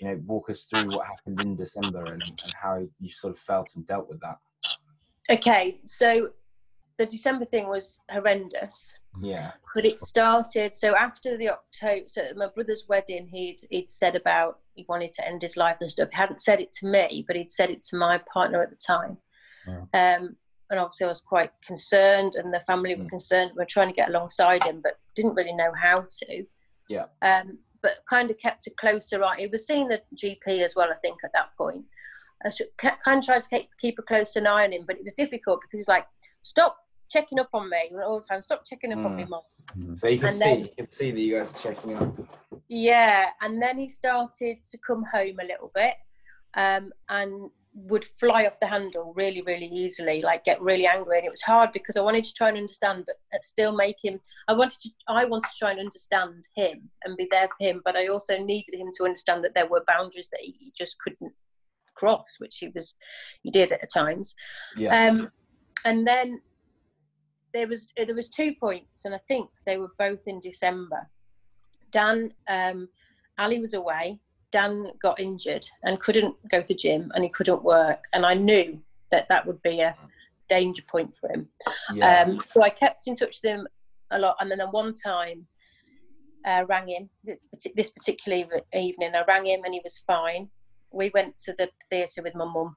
you 0.00 0.08
know, 0.08 0.20
walk 0.26 0.50
us 0.50 0.64
through 0.64 0.90
what 0.90 1.06
happened 1.06 1.40
in 1.40 1.56
December 1.56 2.04
and, 2.04 2.22
and 2.22 2.54
how 2.60 2.84
you 2.98 3.08
sort 3.08 3.34
of 3.34 3.38
felt 3.38 3.70
and 3.76 3.86
dealt 3.86 4.08
with 4.08 4.20
that. 4.20 4.38
Okay, 5.30 5.80
so 5.84 6.30
the 6.98 7.06
December 7.06 7.44
thing 7.44 7.68
was 7.68 8.00
horrendous, 8.10 8.96
Yeah, 9.20 9.52
but 9.74 9.84
it 9.84 10.00
started. 10.00 10.74
So 10.74 10.96
after 10.96 11.36
the 11.36 11.50
October, 11.50 12.04
so 12.06 12.22
at 12.22 12.36
my 12.36 12.48
brother's 12.48 12.86
wedding, 12.88 13.28
he'd 13.28 13.60
he'd 13.70 13.90
said 13.90 14.16
about 14.16 14.60
he 14.74 14.84
wanted 14.88 15.12
to 15.12 15.26
end 15.26 15.42
his 15.42 15.56
life 15.56 15.76
and 15.80 15.90
stuff. 15.90 16.10
He 16.10 16.16
hadn't 16.16 16.40
said 16.40 16.60
it 16.60 16.72
to 16.74 16.86
me, 16.86 17.24
but 17.26 17.36
he'd 17.36 17.50
said 17.50 17.70
it 17.70 17.82
to 17.82 17.96
my 17.96 18.18
partner 18.32 18.62
at 18.62 18.70
the 18.70 18.76
time. 18.76 19.16
Yeah. 19.66 20.16
Um, 20.16 20.36
and 20.72 20.80
obviously, 20.80 21.04
I 21.04 21.08
was 21.10 21.20
quite 21.20 21.50
concerned, 21.64 22.34
and 22.34 22.52
the 22.52 22.60
family 22.60 22.94
were 22.94 23.04
Mm. 23.04 23.10
concerned. 23.10 23.52
We 23.52 23.58
were 23.58 23.66
trying 23.66 23.88
to 23.88 23.94
get 23.94 24.08
alongside 24.08 24.64
him, 24.64 24.80
but 24.80 24.98
didn't 25.14 25.34
really 25.34 25.52
know 25.52 25.70
how 25.80 26.06
to. 26.10 26.46
Yeah. 26.88 27.06
Um, 27.20 27.58
but 27.82 27.98
kind 28.08 28.30
of 28.30 28.38
kept 28.38 28.66
a 28.66 28.70
closer 28.70 29.22
eye. 29.22 29.36
He 29.40 29.46
was 29.48 29.66
seeing 29.66 29.86
the 29.88 30.02
GP 30.14 30.62
as 30.64 30.74
well, 30.74 30.90
I 30.90 30.96
think, 30.96 31.18
at 31.24 31.32
that 31.34 31.54
point. 31.58 31.84
I 32.44 32.50
should, 32.50 32.68
kind 32.78 33.18
of 33.18 33.24
tried 33.24 33.42
to 33.42 33.48
keep, 33.50 33.68
keep 33.78 33.98
a 33.98 34.02
close 34.02 34.36
eye 34.36 34.64
on 34.64 34.72
him, 34.72 34.84
but 34.86 34.96
it 34.96 35.04
was 35.04 35.12
difficult 35.14 35.60
because 35.60 35.72
he 35.72 35.78
was 35.78 35.88
like, 35.88 36.06
"Stop 36.42 36.78
checking 37.10 37.38
up 37.38 37.50
on 37.52 37.68
me 37.68 37.90
all 38.04 38.18
the 38.20 38.26
time. 38.26 38.42
Stop 38.42 38.64
checking 38.66 38.92
up 38.92 39.04
on 39.04 39.14
me, 39.14 39.24
Mm. 39.24 39.28
mom." 39.28 39.96
so 39.96 40.08
you 40.08 40.18
can 40.18 40.28
And 40.28 40.36
see 40.36 40.44
then- 40.44 40.60
you 40.62 40.68
can 40.76 40.90
see 40.90 41.10
that 41.12 41.20
you 41.20 41.36
guys 41.38 41.54
are 41.54 41.58
checking 41.74 41.96
up. 41.96 42.14
Yeah, 42.68 43.30
and 43.42 43.60
then 43.62 43.78
he 43.78 43.88
started 43.88 44.64
to 44.64 44.78
come 44.78 45.04
home 45.04 45.38
a 45.38 45.44
little 45.44 45.70
bit, 45.74 45.96
um, 46.54 46.92
and 47.10 47.50
would 47.74 48.04
fly 48.04 48.46
off 48.46 48.60
the 48.60 48.66
handle 48.66 49.14
really, 49.16 49.42
really 49.42 49.66
easily, 49.66 50.20
like 50.20 50.44
get 50.44 50.60
really 50.60 50.86
angry. 50.86 51.18
And 51.18 51.26
it 51.26 51.30
was 51.30 51.42
hard 51.42 51.72
because 51.72 51.96
I 51.96 52.02
wanted 52.02 52.24
to 52.24 52.34
try 52.34 52.48
and 52.48 52.58
understand, 52.58 53.04
but 53.06 53.44
still 53.44 53.72
make 53.72 53.96
him. 54.02 54.20
I 54.48 54.52
wanted 54.52 54.78
to. 54.80 54.90
I 55.08 55.24
wanted 55.24 55.48
to 55.50 55.58
try 55.58 55.70
and 55.70 55.80
understand 55.80 56.46
him 56.54 56.90
and 57.04 57.16
be 57.16 57.28
there 57.30 57.48
for 57.48 57.66
him, 57.66 57.82
but 57.84 57.96
I 57.96 58.08
also 58.08 58.38
needed 58.38 58.74
him 58.74 58.90
to 58.98 59.04
understand 59.04 59.42
that 59.44 59.54
there 59.54 59.66
were 59.66 59.84
boundaries 59.86 60.28
that 60.30 60.40
he 60.40 60.54
he 60.58 60.72
just 60.76 60.98
couldn't 61.00 61.32
cross, 61.94 62.36
which 62.38 62.58
he 62.58 62.68
was, 62.74 62.94
he 63.42 63.50
did 63.50 63.72
at 63.72 63.92
times. 63.92 64.34
Yeah, 64.76 65.10
Um, 65.10 65.28
and 65.84 66.06
then 66.06 66.40
there 67.52 67.68
was 67.68 67.88
uh, 67.98 68.04
there 68.04 68.14
was 68.14 68.28
two 68.28 68.54
points, 68.58 69.04
and 69.04 69.14
I 69.14 69.20
think 69.28 69.48
they 69.66 69.78
were 69.78 69.92
both 69.98 70.20
in 70.26 70.40
December. 70.40 71.08
Dan, 71.90 72.32
um, 72.48 72.88
Ali 73.38 73.60
was 73.60 73.74
away. 73.74 74.20
Dan 74.52 74.92
got 75.02 75.18
injured 75.18 75.66
and 75.82 75.98
couldn't 76.00 76.36
go 76.50 76.60
to 76.60 76.68
the 76.68 76.74
gym, 76.74 77.10
and 77.14 77.24
he 77.24 77.30
couldn't 77.30 77.64
work. 77.64 78.04
And 78.12 78.24
I 78.24 78.34
knew 78.34 78.80
that 79.10 79.28
that 79.28 79.46
would 79.46 79.60
be 79.62 79.80
a 79.80 79.96
danger 80.48 80.82
point 80.90 81.12
for 81.18 81.30
him. 81.30 81.48
yeah, 81.94 82.22
Um, 82.22 82.38
so 82.38 82.62
I 82.62 82.70
kept 82.70 83.06
in 83.06 83.16
touch 83.16 83.40
with 83.42 83.50
him 83.50 83.66
a 84.10 84.18
lot, 84.18 84.36
and 84.40 84.50
then 84.50 84.60
at 84.60 84.72
one 84.72 84.92
time, 84.94 85.46
uh, 86.44 86.64
rang 86.68 86.88
him 86.88 87.08
this 87.74 87.90
particular 87.90 88.60
evening. 88.74 89.14
I 89.14 89.24
rang 89.26 89.46
him, 89.46 89.62
and 89.64 89.74
he 89.74 89.80
was 89.82 90.02
fine. 90.06 90.48
We 90.90 91.10
went 91.14 91.36
to 91.44 91.54
the 91.58 91.70
theatre 91.88 92.22
with 92.22 92.34
my 92.34 92.44
mum, 92.44 92.76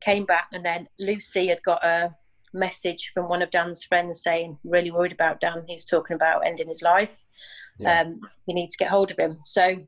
came 0.00 0.24
back, 0.24 0.48
and 0.52 0.64
then 0.64 0.88
Lucy 0.98 1.48
had 1.48 1.62
got 1.64 1.84
a 1.84 2.14
message 2.52 3.10
from 3.12 3.28
one 3.28 3.42
of 3.42 3.50
Dan's 3.50 3.82
friends 3.84 4.22
saying, 4.22 4.58
"Really 4.64 4.90
worried 4.90 5.12
about 5.12 5.40
Dan. 5.40 5.64
He's 5.66 5.84
talking 5.84 6.14
about 6.14 6.46
ending 6.46 6.68
his 6.68 6.82
life. 6.82 7.10
yeah. 7.78 8.00
Um, 8.02 8.20
you 8.46 8.54
need 8.54 8.70
to 8.70 8.78
get 8.78 8.90
hold 8.90 9.10
of 9.10 9.18
him." 9.18 9.40
So 9.44 9.86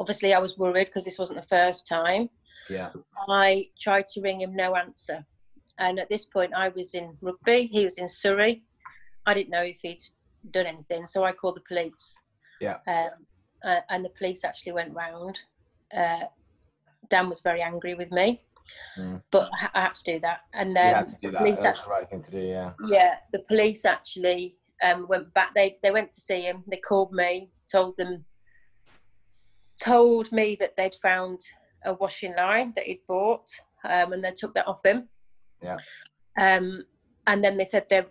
obviously, 0.00 0.32
I 0.34 0.38
was 0.38 0.58
worried 0.58 0.86
because 0.86 1.04
this 1.04 1.18
wasn't 1.18 1.40
the 1.40 1.46
first 1.46 1.86
time. 1.86 2.28
yeah. 2.70 2.90
I 3.28 3.68
tried 3.80 4.06
to 4.08 4.20
ring 4.20 4.40
him, 4.40 4.54
no 4.56 4.74
answer. 4.76 5.24
And 5.78 5.98
at 5.98 6.08
this 6.08 6.24
point, 6.26 6.52
I 6.54 6.68
was 6.68 6.94
in 6.94 7.16
Rugby, 7.20 7.66
he 7.66 7.84
was 7.84 7.98
in 7.98 8.08
Surrey. 8.08 8.62
I 9.26 9.34
didn't 9.34 9.50
know 9.50 9.62
if 9.62 9.78
he'd 9.82 10.02
done 10.52 10.66
anything, 10.66 11.06
so 11.06 11.24
I 11.24 11.32
called 11.32 11.56
the 11.56 11.62
police. 11.66 12.16
Yeah. 12.60 12.78
Um, 12.86 13.10
uh, 13.64 13.80
and 13.90 14.04
the 14.04 14.10
police 14.10 14.44
actually 14.44 14.72
went 14.72 14.92
round. 14.94 15.38
Uh, 15.94 16.24
Dan 17.10 17.28
was 17.28 17.40
very 17.40 17.60
angry 17.62 17.94
with 17.94 18.10
me, 18.12 18.42
Mm. 18.98 19.22
but 19.30 19.50
I 19.60 19.68
I 19.74 19.80
had 19.82 19.94
to 19.96 20.04
do 20.12 20.20
that. 20.20 20.40
And 20.54 20.74
then 20.76 20.94
had 20.94 21.08
to 21.08 21.14
do 21.20 21.28
the 21.28 21.32
that. 21.32 21.38
police 21.38 21.62
That's 21.62 21.78
act- 21.78 21.86
the 21.86 21.90
right 21.92 22.08
thing 22.10 22.22
to 22.22 22.30
do. 22.30 22.46
Yeah. 22.46 22.72
yeah, 22.88 23.16
the 23.32 23.40
police 23.40 23.84
actually 23.84 24.56
um, 24.82 25.06
went 25.08 25.32
back. 25.34 25.54
They 25.54 25.78
they 25.82 25.90
went 25.90 26.10
to 26.12 26.20
see 26.20 26.42
him. 26.42 26.62
They 26.66 26.78
called 26.78 27.12
me, 27.12 27.50
told 27.70 27.96
them, 27.96 28.24
told 29.84 30.32
me 30.32 30.56
that 30.60 30.76
they'd 30.76 30.94
found 30.96 31.40
a 31.84 31.94
washing 31.94 32.34
line 32.36 32.72
that 32.74 32.84
he'd 32.84 33.06
bought, 33.06 33.48
um, 33.84 34.12
and 34.12 34.24
they 34.24 34.32
took 34.32 34.54
that 34.54 34.66
off 34.66 34.84
him. 34.84 35.08
Yeah. 35.62 35.76
Um, 36.38 36.82
and 37.26 37.42
then 37.44 37.56
they 37.56 37.64
said 37.64 37.86
they. 37.90 38.04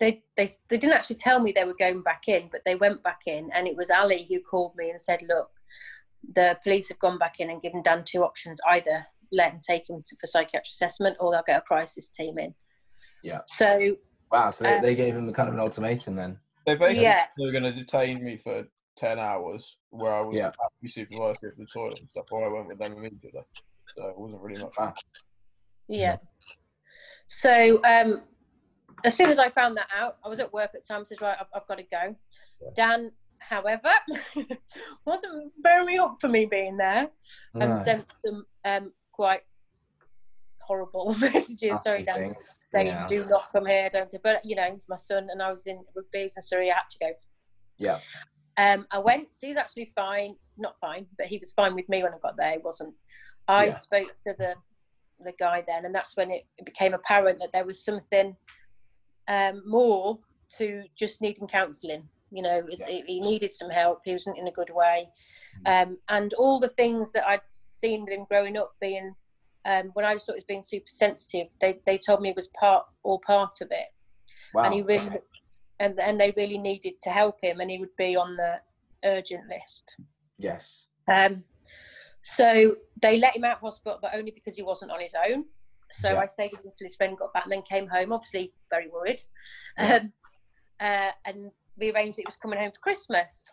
They, 0.00 0.24
they, 0.36 0.48
they 0.68 0.78
didn't 0.78 0.96
actually 0.96 1.16
tell 1.16 1.40
me 1.40 1.52
they 1.52 1.64
were 1.64 1.72
going 1.78 2.02
back 2.02 2.24
in, 2.26 2.48
but 2.50 2.60
they 2.66 2.74
went 2.74 3.02
back 3.04 3.20
in, 3.26 3.48
and 3.54 3.68
it 3.68 3.76
was 3.76 3.90
Ali 3.90 4.26
who 4.28 4.40
called 4.40 4.72
me 4.76 4.90
and 4.90 5.00
said, 5.00 5.20
"Look, 5.26 5.48
the 6.34 6.58
police 6.64 6.88
have 6.88 6.98
gone 6.98 7.18
back 7.18 7.36
in 7.38 7.50
and 7.50 7.62
given 7.62 7.82
Dan 7.82 8.02
two 8.04 8.24
options: 8.24 8.58
either 8.68 9.06
let 9.32 9.52
him 9.52 9.60
take 9.66 9.88
him 9.88 10.02
to, 10.04 10.16
for 10.20 10.26
psychiatric 10.26 10.66
assessment, 10.66 11.16
or 11.20 11.30
they'll 11.30 11.44
get 11.46 11.58
a 11.58 11.62
crisis 11.62 12.10
team 12.10 12.36
in." 12.38 12.52
Yeah. 13.22 13.40
So 13.46 13.96
Wow. 14.32 14.50
So 14.50 14.64
they, 14.64 14.74
Um, 14.74 14.82
they 14.82 14.94
gave 14.94 15.14
him 15.14 15.32
kind 15.32 15.48
of 15.48 15.54
an 15.54 15.60
ultimatum 15.60 16.16
then. 16.16 16.38
They 16.66 16.74
basically 16.74 17.02
Yeah. 17.04 17.24
were 17.38 17.52
going 17.52 17.62
to 17.64 17.72
detain 17.72 18.24
me 18.24 18.36
for 18.36 18.66
10 18.98 19.18
hours 19.18 19.78
where 19.90 20.12
I 20.12 20.20
was 20.20 20.36
Yeah. 20.36 20.46
had 20.46 20.50
to 20.52 20.82
be 20.82 20.88
supervised 20.88 21.44
at 21.44 21.56
the 21.56 21.66
toilet 21.66 22.00
and 22.00 22.08
stuff, 22.08 22.26
or 22.30 22.44
I 22.44 22.52
went 22.52 22.68
with 22.68 22.78
them 22.78 22.92
immediately. 22.92 23.42
So 23.96 24.08
it 24.08 24.18
wasn't 24.18 24.42
really 24.42 24.60
much. 24.62 24.74
fun. 24.74 24.92
Yeah. 25.88 26.16
So 27.28 27.80
um, 27.84 28.22
as 29.04 29.14
soon 29.14 29.30
as 29.30 29.38
I 29.38 29.50
found 29.50 29.76
that 29.76 29.88
out, 29.96 30.18
I 30.24 30.28
was 30.28 30.40
at 30.40 30.52
work 30.52 30.70
at 30.74 30.82
the 30.82 30.86
time. 30.86 31.04
Said, 31.04 31.20
right, 31.20 31.36
I've, 31.40 31.46
I've 31.54 31.66
got 31.66 31.76
to 31.78 31.82
go. 31.84 32.14
Yeah. 32.62 32.70
Dan 32.74 33.12
however, 33.38 33.90
wasn't 35.04 35.52
very 35.62 35.98
up 35.98 36.16
for 36.20 36.28
me 36.28 36.46
being 36.46 36.76
there, 36.76 37.08
and 37.54 37.76
sent 37.76 38.06
some 38.18 38.44
um, 38.64 38.92
quite 39.12 39.42
horrible 40.60 41.14
messages. 41.20 41.62
Nasty 41.62 41.88
Sorry, 41.88 42.02
Dan, 42.02 42.34
saying 42.70 42.86
Yeah. 42.88 43.06
do 43.06 43.24
not 43.28 43.42
come 43.52 43.66
here, 43.66 43.88
don't. 43.90 44.10
do-" 44.10 44.18
But 44.22 44.44
you 44.44 44.56
know, 44.56 44.64
it's 44.64 44.88
my 44.88 44.96
son, 44.96 45.28
and 45.30 45.42
I 45.42 45.50
was 45.50 45.66
in 45.66 45.84
Rugby 45.94 46.22
in 46.22 46.28
Surrey. 46.42 46.70
I 46.70 46.74
had 46.74 46.90
to 46.90 46.98
go. 46.98 47.10
Yeah. 47.78 48.00
Um, 48.58 48.86
I 48.90 48.98
went. 48.98 49.28
He's 49.40 49.56
actually 49.56 49.92
fine, 49.94 50.34
not 50.56 50.76
fine, 50.80 51.06
but 51.18 51.26
he 51.26 51.38
was 51.38 51.52
fine 51.52 51.74
with 51.74 51.88
me 51.88 52.02
when 52.02 52.14
I 52.14 52.18
got 52.18 52.36
there. 52.36 52.52
He 52.52 52.58
wasn't. 52.58 52.94
I 53.48 53.66
Yeah. 53.66 53.78
spoke 53.78 54.08
to 54.26 54.34
the 54.38 54.54
the 55.20 55.32
guy 55.38 55.62
then, 55.66 55.84
and 55.86 55.94
that's 55.94 56.16
when 56.16 56.30
it, 56.30 56.46
it 56.58 56.66
became 56.66 56.92
apparent 56.94 57.38
that 57.40 57.50
there 57.52 57.64
was 57.64 57.82
something 57.84 58.36
um, 59.28 59.62
more 59.66 60.18
to 60.58 60.84
just 60.98 61.20
needing 61.20 61.48
counselling. 61.48 62.06
You 62.30 62.42
know, 62.42 62.62
it's, 62.68 62.82
Yeah. 62.82 62.88
he, 62.88 63.02
he 63.02 63.20
needed 63.20 63.50
some 63.50 63.70
help. 63.70 64.00
He 64.04 64.12
wasn't 64.12 64.38
in 64.38 64.48
a 64.48 64.52
good 64.52 64.70
way, 64.70 65.08
Mm. 65.64 65.82
um, 65.82 65.98
and 66.08 66.34
all 66.34 66.60
the 66.60 66.68
things 66.70 67.12
that 67.12 67.26
I'd 67.26 67.40
seen 67.48 68.02
with 68.04 68.12
him 68.12 68.26
growing 68.28 68.56
up, 68.58 68.72
being 68.80 69.14
um, 69.64 69.90
when 69.94 70.04
I 70.04 70.14
just 70.14 70.26
thought 70.26 70.34
he 70.34 70.40
was 70.40 70.44
being 70.44 70.62
super 70.62 70.88
sensitive, 70.88 71.48
they 71.60 71.80
they 71.86 71.98
told 71.98 72.20
me 72.20 72.28
it 72.30 72.36
was 72.36 72.48
part 72.48 72.84
all 73.02 73.18
part 73.20 73.60
of 73.62 73.68
it 73.70 73.88
Wow. 74.54 74.64
and 74.64 74.74
he 74.74 74.82
really 74.82 75.18
and 75.80 75.98
and 76.00 76.20
they 76.20 76.32
really 76.36 76.58
needed 76.58 76.94
to 77.02 77.10
help 77.10 77.38
him 77.42 77.60
and 77.60 77.70
he 77.70 77.78
would 77.78 77.94
be 77.96 78.16
on 78.16 78.36
the 78.36 78.60
urgent 79.04 79.46
list 79.48 79.96
Yes. 80.38 80.86
um 81.08 81.44
so 82.22 82.74
they 83.02 83.18
let 83.18 83.36
him 83.36 83.44
out 83.44 83.56
of 83.56 83.60
hospital 83.60 83.98
but 84.00 84.14
only 84.14 84.30
because 84.30 84.56
he 84.56 84.62
wasn't 84.62 84.90
on 84.90 85.00
his 85.00 85.14
own 85.28 85.44
so 85.92 86.10
Yeah. 86.10 86.20
i 86.20 86.26
stayed 86.26 86.50
with 86.52 86.60
him 86.64 86.70
until 86.72 86.86
his 86.86 86.96
friend 86.96 87.16
got 87.18 87.32
back 87.32 87.44
and 87.44 87.52
then 87.52 87.62
came 87.62 87.86
home 87.88 88.12
obviously 88.12 88.52
very 88.70 88.88
worried 88.88 89.20
Yeah. 89.78 89.96
um 89.96 90.12
uh, 90.80 91.12
and 91.24 91.50
we 91.78 91.90
arranged 91.92 92.18
that 92.18 92.22
he 92.22 92.26
was 92.26 92.36
coming 92.36 92.58
home 92.58 92.72
for 92.72 92.80
christmas 92.80 93.50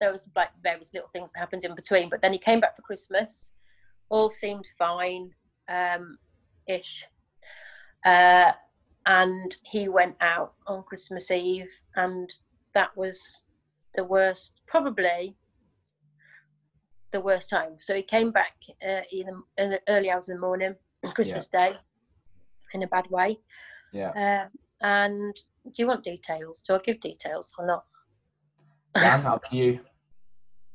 there 0.00 0.12
was 0.12 0.26
like 0.36 0.48
various 0.62 0.92
little 0.94 1.08
things 1.12 1.32
that 1.32 1.40
happened 1.40 1.64
in 1.64 1.74
between 1.74 2.08
but 2.08 2.20
then 2.22 2.32
he 2.32 2.38
came 2.38 2.60
back 2.60 2.76
for 2.76 2.82
christmas 2.82 3.52
all 4.10 4.30
seemed 4.30 4.68
fine 4.78 5.30
um 5.68 6.16
ish 6.68 7.04
uh 8.04 8.52
and 9.06 9.54
he 9.62 9.88
went 9.88 10.16
out 10.20 10.54
on 10.66 10.82
Christmas 10.84 11.30
Eve, 11.30 11.68
and 11.96 12.32
that 12.74 12.96
was 12.96 13.42
the 13.94 14.04
worst, 14.04 14.60
probably 14.66 15.36
the 17.10 17.20
worst 17.20 17.50
time. 17.50 17.76
So 17.80 17.94
he 17.94 18.02
came 18.02 18.30
back 18.30 18.54
uh, 18.86 19.02
in, 19.10 19.26
the, 19.26 19.62
in 19.62 19.70
the 19.70 19.80
early 19.88 20.10
hours 20.10 20.28
of 20.28 20.36
the 20.36 20.40
morning, 20.40 20.74
Christmas 21.14 21.48
Day, 21.48 21.72
in 22.72 22.82
a 22.82 22.86
bad 22.86 23.10
way. 23.10 23.38
Yeah. 23.92 24.10
Uh, 24.10 24.48
and 24.80 25.34
do 25.64 25.72
you 25.76 25.86
want 25.86 26.04
details? 26.04 26.62
Do 26.66 26.74
I 26.74 26.78
give 26.78 27.00
details 27.00 27.52
or 27.58 27.66
not? 27.66 27.84
Dan, 28.94 29.26
up 29.26 29.44
to 29.50 29.56
you. 29.56 29.80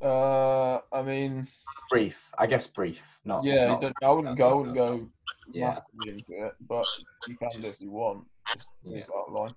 Uh, 0.02 0.80
I 0.92 1.02
mean, 1.02 1.48
Brief. 1.90 2.18
I 2.38 2.46
guess 2.48 2.68
brief. 2.68 3.02
Not. 3.26 3.44
yeah, 3.44 3.68
not- 3.68 3.82
don't- 3.82 3.96
I 4.04 4.10
wouldn't 4.10 4.38
go. 4.38 4.50
I 4.50 4.54
wouldn't 4.54 4.76
go 4.76 5.10
Yeah. 5.52 5.78
into 6.06 6.46
it, 6.46 6.54
but 6.68 6.86
you 7.28 7.38
can 7.38 7.50
do 7.60 7.68
if 7.68 7.82
you 7.82 7.92
want. 7.92 8.26
Yeah. 8.84 9.04
leave. 9.30 9.52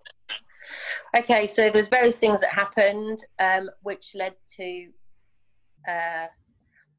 Okay, 1.16 1.46
so 1.46 1.70
there's 1.70 1.88
various 1.88 2.18
things 2.18 2.40
that 2.40 2.50
happened, 2.50 3.18
um, 3.38 3.70
which 3.82 4.12
led 4.14 4.34
to 4.56 4.88
uh, 5.88 6.26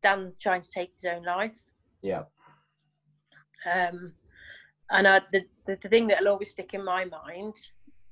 Dan 0.01 0.33
trying 0.41 0.61
to 0.61 0.69
take 0.71 0.91
his 0.93 1.05
own 1.05 1.23
life. 1.23 1.55
Yeah. 2.01 2.23
Um, 3.71 4.13
and 4.89 5.07
I, 5.07 5.21
the, 5.31 5.45
the 5.67 5.77
the 5.83 5.89
thing 5.89 6.07
that'll 6.07 6.27
always 6.29 6.49
stick 6.51 6.73
in 6.73 6.83
my 6.83 7.05
mind 7.05 7.55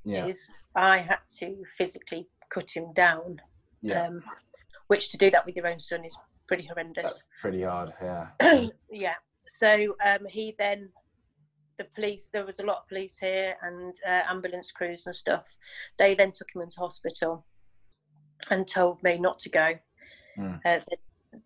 Yeah. 0.03 0.27
is 0.27 0.39
I 0.75 0.99
had 0.99 1.19
to 1.39 1.63
physically 1.77 2.27
cut 2.49 2.69
him 2.69 2.93
down. 2.93 3.41
Yeah. 3.81 4.07
Um, 4.07 4.23
which 4.87 5.09
to 5.09 5.17
do 5.17 5.29
that 5.31 5.45
with 5.45 5.55
your 5.55 5.67
own 5.67 5.79
son 5.79 6.05
is 6.05 6.15
pretty 6.47 6.65
horrendous. 6.67 7.03
That's 7.03 7.23
pretty 7.41 7.63
hard. 7.63 7.93
Yeah. 8.01 8.27
yeah. 8.91 9.15
So 9.57 9.95
um, 10.05 10.25
he 10.29 10.55
then, 10.57 10.89
the 11.77 11.85
police, 11.95 12.29
there 12.31 12.45
was 12.45 12.59
a 12.59 12.65
lot 12.65 12.77
of 12.77 12.87
police 12.87 13.17
here 13.17 13.55
and 13.63 13.95
uh, 14.05 14.21
ambulance 14.29 14.71
crews 14.71 15.05
and 15.05 15.15
stuff. 15.15 15.45
They 15.97 16.15
then 16.15 16.31
took 16.31 16.47
him 16.53 16.61
into 16.61 16.79
hospital 16.79 17.45
and 18.49 18.67
told 18.67 19.01
me 19.03 19.17
not 19.17 19.39
to 19.39 19.49
go. 19.49 19.73
Mm. 20.37 20.57
Uh, 20.57 20.79
that, 20.89 20.99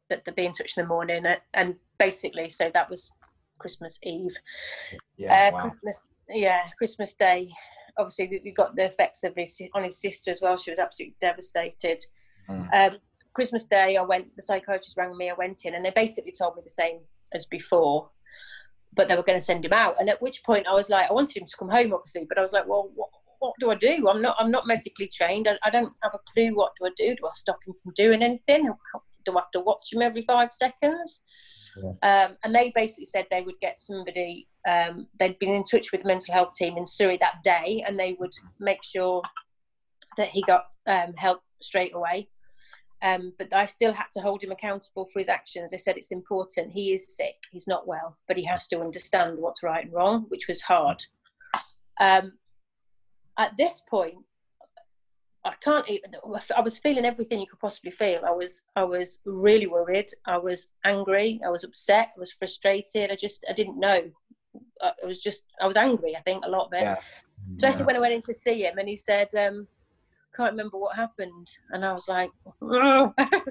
that 0.09 0.25
they'd 0.25 0.35
be 0.35 0.45
in 0.45 0.53
touch 0.53 0.77
in 0.77 0.83
the 0.83 0.87
morning. 0.87 1.25
Uh, 1.25 1.37
and 1.53 1.75
basically, 1.97 2.49
so 2.49 2.69
that 2.73 2.89
was 2.89 3.09
Christmas 3.57 3.97
Eve. 4.03 4.35
Yeah. 5.17 5.49
Uh, 5.49 5.51
wow. 5.53 5.61
Christmas, 5.61 6.07
yeah, 6.29 6.63
Christmas 6.77 7.13
Day. 7.13 7.49
Obviously, 7.97 8.27
we- 8.27 8.41
we 8.43 8.51
got 8.51 8.75
the 8.75 8.85
effects 8.85 9.23
of 9.23 9.35
his 9.35 9.61
on 9.73 9.83
his 9.83 9.99
sister 9.99 10.31
as 10.31 10.41
well. 10.41 10.57
She 10.57 10.71
was 10.71 10.79
absolutely 10.79 11.15
devastated. 11.19 12.01
Mm. 12.49 12.73
Um, 12.73 12.99
Christmas 13.33 13.63
Day, 13.65 13.97
I 13.97 14.01
went. 14.01 14.35
The 14.35 14.41
psychiatrist 14.41 14.97
rang 14.97 15.15
me. 15.17 15.29
I 15.29 15.33
went 15.33 15.65
in, 15.65 15.75
and 15.75 15.85
they 15.85 15.91
basically 15.91 16.31
told 16.31 16.55
me 16.55 16.61
the 16.63 16.69
same 16.69 16.99
as 17.33 17.45
before, 17.45 18.09
but 18.93 19.07
they 19.07 19.15
were 19.15 19.23
going 19.23 19.39
to 19.39 19.45
send 19.45 19.65
him 19.65 19.73
out. 19.73 19.95
And 19.99 20.09
at 20.09 20.21
which 20.21 20.43
point, 20.43 20.67
I 20.67 20.73
was 20.73 20.89
like, 20.89 21.09
I 21.09 21.13
wanted 21.13 21.37
him 21.37 21.47
to 21.47 21.57
come 21.57 21.69
home, 21.69 21.93
obviously, 21.93 22.25
but 22.27 22.37
I 22.37 22.41
was 22.41 22.53
like, 22.53 22.67
well, 22.67 22.91
what, 22.95 23.09
what 23.39 23.53
do 23.59 23.71
I 23.71 23.75
do? 23.75 24.07
I'm 24.07 24.21
not. 24.21 24.35
I'm 24.39 24.51
not 24.51 24.67
medically 24.67 25.11
trained. 25.13 25.47
I, 25.47 25.57
I 25.63 25.69
don't 25.69 25.93
have 26.01 26.13
a 26.13 26.19
clue. 26.33 26.55
What 26.55 26.71
do 26.79 26.87
I 26.87 26.91
do? 26.97 27.15
Do 27.15 27.25
I 27.25 27.31
stop 27.35 27.59
him 27.67 27.73
from 27.83 27.93
doing 27.95 28.23
anything? 28.23 28.71
Do 29.25 29.37
I 29.37 29.41
have 29.41 29.51
to 29.51 29.59
watch 29.59 29.91
him 29.91 30.01
every 30.01 30.23
five 30.25 30.51
seconds? 30.51 31.21
Um, 32.03 32.37
and 32.43 32.53
they 32.53 32.71
basically 32.75 33.05
said 33.05 33.25
they 33.29 33.41
would 33.41 33.59
get 33.59 33.79
somebody, 33.79 34.47
um, 34.67 35.07
they'd 35.19 35.39
been 35.39 35.53
in 35.53 35.63
touch 35.63 35.91
with 35.91 36.03
the 36.03 36.07
mental 36.07 36.33
health 36.33 36.55
team 36.55 36.77
in 36.77 36.85
Surrey 36.85 37.17
that 37.19 37.43
day, 37.43 37.83
and 37.85 37.99
they 37.99 38.15
would 38.19 38.33
make 38.59 38.83
sure 38.83 39.21
that 40.17 40.29
he 40.29 40.43
got 40.43 40.65
um, 40.87 41.13
help 41.17 41.41
straight 41.61 41.95
away. 41.95 42.29
Um, 43.03 43.33
but 43.37 43.53
I 43.53 43.65
still 43.65 43.91
had 43.91 44.07
to 44.13 44.21
hold 44.21 44.41
him 44.41 44.51
accountable 44.51 45.09
for 45.11 45.19
his 45.19 45.27
actions. 45.27 45.71
They 45.71 45.77
said 45.77 45.97
it's 45.97 46.11
important. 46.11 46.71
He 46.71 46.93
is 46.93 47.17
sick, 47.17 47.35
he's 47.51 47.67
not 47.67 47.85
well, 47.85 48.17
but 48.29 48.37
he 48.37 48.45
has 48.45 48.65
to 48.67 48.79
understand 48.79 49.37
what's 49.37 49.61
right 49.61 49.83
and 49.83 49.93
wrong, 49.93 50.25
which 50.29 50.47
was 50.47 50.61
hard. 50.61 51.03
Um, 51.99 52.33
at 53.37 53.51
this 53.57 53.83
point, 53.89 54.15
I 55.43 55.53
can't 55.61 55.89
even. 55.89 56.11
I 56.55 56.61
was 56.61 56.77
feeling 56.77 57.03
everything 57.03 57.41
you 57.41 57.47
could 57.47 57.59
possibly 57.59 57.91
feel. 57.91 58.21
I 58.25 58.31
was, 58.31 58.61
I 58.77 58.83
was 58.83 59.19
really 59.25 59.67
worried. 59.67 60.09
I 60.25 60.37
was 60.37 60.69
angry. 60.85 61.41
I 61.45 61.49
was 61.49 61.65
upset. 61.65 62.11
I 62.15 62.19
was 62.19 62.31
frustrated. 62.31 63.11
I 63.11 63.17
just, 63.17 63.43
I 63.49 63.53
didn't 63.53 63.77
know. 63.77 64.09
I 64.81 64.91
I 65.03 65.05
was 65.05 65.21
just, 65.21 65.43
I 65.59 65.67
was 65.67 65.75
angry. 65.75 66.15
I 66.15 66.21
think 66.21 66.45
a 66.45 66.49
lot 66.49 66.67
of 66.67 66.73
it, 66.73 66.83
Yeah. 66.83 66.95
especially 67.57 67.85
when 67.85 67.97
I 67.97 67.99
went 67.99 68.13
in 68.13 68.21
to 68.21 68.33
see 68.33 68.63
him, 68.63 68.77
and 68.77 68.87
he 68.87 68.95
said, 68.95 69.27
um, 69.35 69.67
"Can't 70.35 70.51
remember 70.51 70.77
what 70.77 70.95
happened," 70.95 71.47
and 71.71 71.85
I 71.85 71.93
was 71.93 72.07
like, 72.07 72.31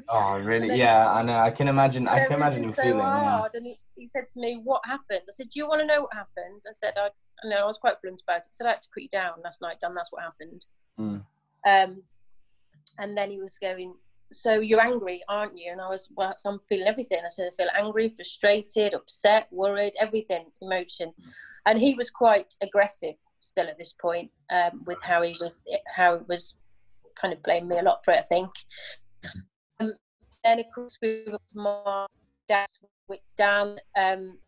Oh, 0.09 0.39
really? 0.43 0.77
Yeah. 0.77 1.11
I 1.13 1.23
know. 1.23 1.39
I 1.39 1.51
can 1.51 1.69
imagine. 1.69 2.09
I 2.09 2.25
can 2.25 2.35
imagine 2.35 2.65
you 2.65 2.73
so 2.73 2.83
feeling. 2.83 2.99
Yeah. 2.99 3.31
hard. 3.31 3.53
And 3.55 3.67
he, 3.67 3.79
he 3.97 4.07
said 4.07 4.29
to 4.31 4.41
me, 4.41 4.61
"What 4.63 4.83
happened?" 4.85 5.23
I 5.29 5.33
said, 5.33 5.51
"Do 5.51 5.61
you 5.61 5.69
want 5.69 5.81
to 5.81 5.87
know 5.87 6.03
what 6.03 6.15
happened?" 6.15 6.63
I 6.69 6.73
said, 6.73 6.95
"I, 6.97 7.07
I 7.45 7.49
know." 7.49 7.63
I 7.63 7.67
was 7.67 7.79
quite 7.79 8.01
blunt 8.03 8.23
about 8.27 8.39
it. 8.39 8.47
I 8.49 8.53
said, 8.53 8.67
"I 8.67 8.71
had 8.71 8.83
to 8.83 8.89
put 8.95 9.03
you 9.03 9.09
down 9.09 9.35
last 9.45 9.61
night, 9.61 9.79
Dan. 9.81 9.95
That's 9.95 10.11
what 10.13 10.23
happened." 10.23 10.65
Mm. 10.99 11.25
Um, 11.69 12.03
and 12.99 13.17
then 13.17 13.31
he 13.31 13.41
was 13.41 13.59
going, 13.59 13.95
"So 14.33 14.55
you're 14.55 14.81
angry, 14.81 15.23
aren't 15.29 15.57
you?" 15.57 15.71
And 15.73 15.81
I 15.81 15.89
was, 15.89 16.09
"Well, 16.17 16.35
so 16.39 16.51
I'm 16.51 16.61
feeling 16.69 16.89
everything." 16.89 17.21
I 17.25 17.29
said, 17.29 17.51
"I 17.53 17.57
feel 17.57 17.71
angry, 17.79 18.13
frustrated, 18.17 18.95
upset, 18.95 19.47
worried, 19.51 19.95
everything, 20.01 20.51
emotion." 20.61 21.13
And 21.67 21.79
he 21.79 21.95
was 21.95 22.11
quite 22.11 22.55
aggressive 22.61 23.15
still 23.41 23.69
at 23.69 23.79
this 23.79 23.93
point 24.01 24.31
um, 24.51 24.83
with 24.85 24.99
how 25.03 25.23
he 25.23 25.31
was, 25.41 25.65
how 25.95 26.19
he 26.19 26.25
was 26.29 26.57
kind 27.21 27.33
of 27.33 27.43
blaming 27.43 27.69
me 27.69 27.79
a 27.79 27.83
lot 27.83 28.05
for 28.05 28.13
it. 28.13 28.21
I 28.21 28.23
think. 28.23 28.51
Um, 29.81 29.93
then 30.45 30.61
of 30.61 30.67
course 30.75 30.99
we 31.01 31.25
were 31.27 31.39
to 31.49 31.59
my 31.59 32.07
dad's 32.49 32.79
with 33.09 33.21
Dan. 33.37 33.79
Um, 33.97 34.39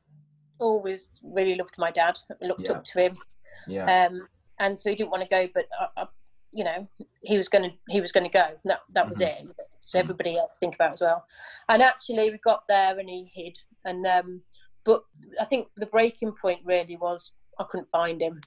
always 0.58 1.10
really 1.22 1.54
loved 1.54 1.76
my 1.78 1.90
dad. 1.90 2.18
Looked 2.40 2.68
Yeah. 2.68 2.72
up 2.72 2.84
to 2.84 3.00
him 3.00 3.18
Yeah. 3.66 4.06
um, 4.06 4.28
and 4.60 4.78
so 4.78 4.90
he 4.90 4.96
didn't 4.96 5.10
want 5.10 5.22
to 5.22 5.28
go, 5.28 5.48
but 5.54 5.66
uh, 5.80 6.00
uh, 6.00 6.06
you 6.52 6.64
know 6.64 6.86
he 7.22 7.36
was 7.36 7.48
going 7.48 7.70
to 7.70 7.76
he 7.88 8.00
was 8.00 8.12
going 8.12 8.24
to 8.24 8.30
go. 8.30 8.46
That 8.64 8.80
that 8.92 9.08
was 9.08 9.18
Mhm. 9.18 9.50
it. 9.50 9.56
So 9.86 9.98
everybody 9.98 10.38
else 10.38 10.58
think 10.58 10.74
about 10.76 10.94
as 10.94 11.00
well. 11.02 11.24
And 11.68 11.82
actually, 11.82 12.30
we 12.30 12.38
got 12.38 12.66
there 12.68 12.98
and 12.98 13.08
he 13.08 13.30
hid. 13.34 13.58
And 13.84 14.06
um, 14.06 14.42
but 14.84 15.04
I 15.40 15.44
think 15.44 15.68
the 15.76 15.86
breaking 15.86 16.32
point 16.40 16.60
really 16.64 16.96
was 16.96 17.32
I 17.58 17.64
couldn't 17.64 17.90
find 17.90 18.20
him, 18.22 18.40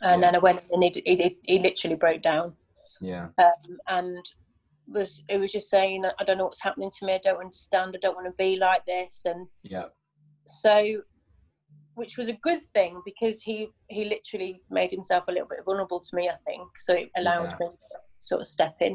and 0.00 0.22
Yeah. 0.22 0.28
then 0.28 0.34
I 0.36 0.38
went 0.38 0.62
and 0.70 0.82
he, 0.82 0.90
he 1.04 1.38
he 1.42 1.58
literally 1.58 1.96
broke 1.96 2.22
down 2.22 2.56
Yeah. 3.00 3.28
um, 3.38 3.78
and 3.88 4.28
was 4.86 5.22
it 5.28 5.38
was 5.38 5.52
just 5.52 5.68
saying 5.70 6.04
I 6.18 6.24
don't 6.24 6.38
know 6.38 6.44
what's 6.46 6.62
happening 6.62 6.90
to 6.98 7.06
me. 7.06 7.14
I 7.14 7.20
don't 7.22 7.40
understand. 7.40 7.94
I 7.94 7.98
don't 8.00 8.14
want 8.14 8.26
to 8.26 8.34
be 8.38 8.56
like 8.56 8.84
this. 8.86 9.22
And 9.26 9.46
Yeah. 9.62 9.86
so 10.46 11.02
which 11.94 12.16
was 12.16 12.28
a 12.28 12.32
good 12.34 12.60
thing 12.74 13.02
because 13.04 13.42
he 13.42 13.68
he 13.88 14.04
literally 14.04 14.62
made 14.70 14.90
himself 14.90 15.24
a 15.28 15.32
little 15.32 15.48
bit 15.48 15.64
vulnerable 15.64 15.98
to 16.00 16.14
me 16.14 16.28
i 16.28 16.36
think 16.46 16.68
so 16.78 16.94
it 16.94 17.10
allowed 17.16 17.48
Yeah. 17.50 17.56
me 17.60 17.66
to 17.66 17.98
sort 18.20 18.40
of 18.40 18.46
step 18.46 18.76
in 18.80 18.92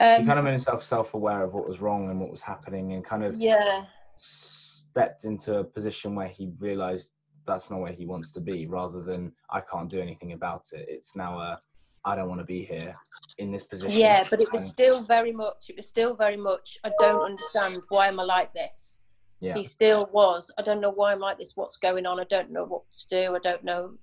He 0.00 0.04
um, 0.04 0.26
kind 0.26 0.38
of 0.38 0.44
made 0.46 0.52
himself 0.52 0.82
self-aware 0.82 1.44
of 1.44 1.52
what 1.52 1.68
was 1.68 1.80
wrong 1.80 2.08
and 2.10 2.18
what 2.18 2.30
was 2.30 2.40
happening, 2.40 2.94
and 2.94 3.04
kind 3.04 3.24
of 3.24 3.36
yeah 3.38 3.84
stepped 4.16 5.24
into 5.24 5.58
a 5.58 5.64
position 5.64 6.14
where 6.14 6.28
he 6.28 6.50
realized 6.58 7.08
that's 7.46 7.70
not 7.70 7.80
where 7.80 7.92
he 7.92 8.06
wants 8.06 8.32
to 8.32 8.40
be 8.40 8.66
rather 8.66 9.02
than 9.02 9.32
i 9.50 9.60
can't 9.60 9.90
do 9.90 10.00
anything 10.00 10.32
about 10.32 10.64
it 10.72 10.86
it's 10.88 11.14
now 11.14 11.38
a 11.38 11.58
I 12.04 12.14
don't 12.16 12.28
want 12.28 12.40
to 12.40 12.44
be 12.44 12.64
here 12.64 12.92
in 13.38 13.50
this 13.52 13.64
position. 13.64 13.98
Yeah, 13.98 14.26
but 14.30 14.40
it 14.40 14.50
was 14.52 14.62
And- 14.62 14.70
still 14.70 15.02
very 15.02 15.32
much. 15.32 15.68
It 15.68 15.76
was 15.76 15.86
still 15.86 16.14
very 16.16 16.36
much. 16.36 16.78
I 16.84 16.90
don't 16.98 17.22
understand 17.22 17.78
why 17.88 18.08
am 18.08 18.18
I 18.20 18.24
like 18.24 18.52
this. 18.54 19.00
yeah, 19.40 19.54
He 19.54 19.62
still 19.64 20.08
was. 20.12 20.52
I 20.58 20.62
don't 20.62 20.80
know 20.80 20.90
why 20.90 21.12
I'm 21.12 21.20
like 21.20 21.38
this. 21.38 21.52
What's 21.54 21.76
going 21.76 22.06
on? 22.06 22.18
I 22.18 22.24
don't 22.24 22.50
know 22.50 22.64
what 22.64 22.82
to 22.90 23.08
do. 23.08 23.36
I 23.36 23.38
don't 23.38 23.62
know 23.62 23.94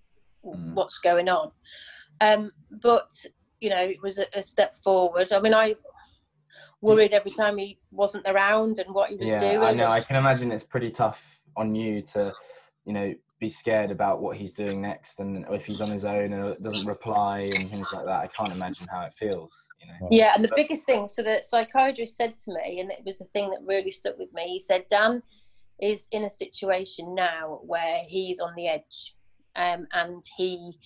Mm. 0.45 0.73
what's 0.75 0.99
going 0.99 1.27
on. 1.27 1.51
Um, 2.21 2.51
but 2.81 3.09
you 3.59 3.69
know, 3.69 3.81
it 3.83 4.01
was 4.01 4.17
a, 4.19 4.25
a 4.33 4.43
step 4.43 4.75
forward. 4.83 5.33
I 5.33 5.39
mean, 5.39 5.53
I 5.53 5.75
worried 6.81 7.13
every 7.13 7.31
time 7.31 7.57
he 7.57 7.79
wasn't 7.91 8.25
around 8.27 8.79
and 8.79 8.93
what 8.93 9.09
he 9.09 9.15
was 9.17 9.27
yeah. 9.29 9.39
doing. 9.39 9.57
I 9.63 9.73
know. 9.73 9.87
I 9.87 9.99
can 10.01 10.15
imagine 10.15 10.51
it's 10.51 10.63
pretty 10.63 10.91
tough 10.91 11.41
on 11.57 11.73
you 11.73 12.01
to, 12.01 12.31
you 12.85 12.93
know, 12.93 13.13
be 13.39 13.49
scared 13.49 13.91
about 13.91 14.21
what 14.21 14.37
he's 14.37 14.51
doing 14.51 14.81
next, 14.81 15.19
and 15.19 15.45
if 15.49 15.65
he's 15.65 15.81
on 15.81 15.89
his 15.89 16.05
own 16.05 16.31
and 16.31 16.61
doesn't 16.63 16.85
reply 16.85 17.39
and 17.39 17.69
things 17.69 17.91
like 17.91 18.05
that. 18.05 18.21
I 18.21 18.27
can't 18.27 18.53
imagine 18.53 18.87
how 18.89 19.01
it 19.01 19.13
feels. 19.13 19.69
You 19.81 19.87
know. 19.87 20.07
Yeah, 20.09 20.33
and 20.35 20.43
the 20.43 20.51
biggest 20.55 20.85
thing, 20.85 21.09
so 21.09 21.21
the 21.21 21.41
psychiatrist 21.43 22.15
said 22.15 22.37
to 22.37 22.53
me, 22.53 22.79
and 22.79 22.91
it 22.91 23.03
was 23.05 23.19
the 23.19 23.25
thing 23.25 23.49
that 23.49 23.59
really 23.63 23.91
stuck 23.91 24.17
with 24.17 24.33
me. 24.33 24.47
He 24.47 24.59
said, 24.59 24.85
Dan 24.89 25.21
is 25.81 26.07
in 26.11 26.23
a 26.23 26.29
situation 26.29 27.13
now 27.13 27.59
where 27.63 28.03
he's 28.07 28.39
on 28.39 28.53
the 28.55 28.67
edge, 28.67 29.15
um, 29.57 29.85
and 29.91 30.23
he, 30.37 30.79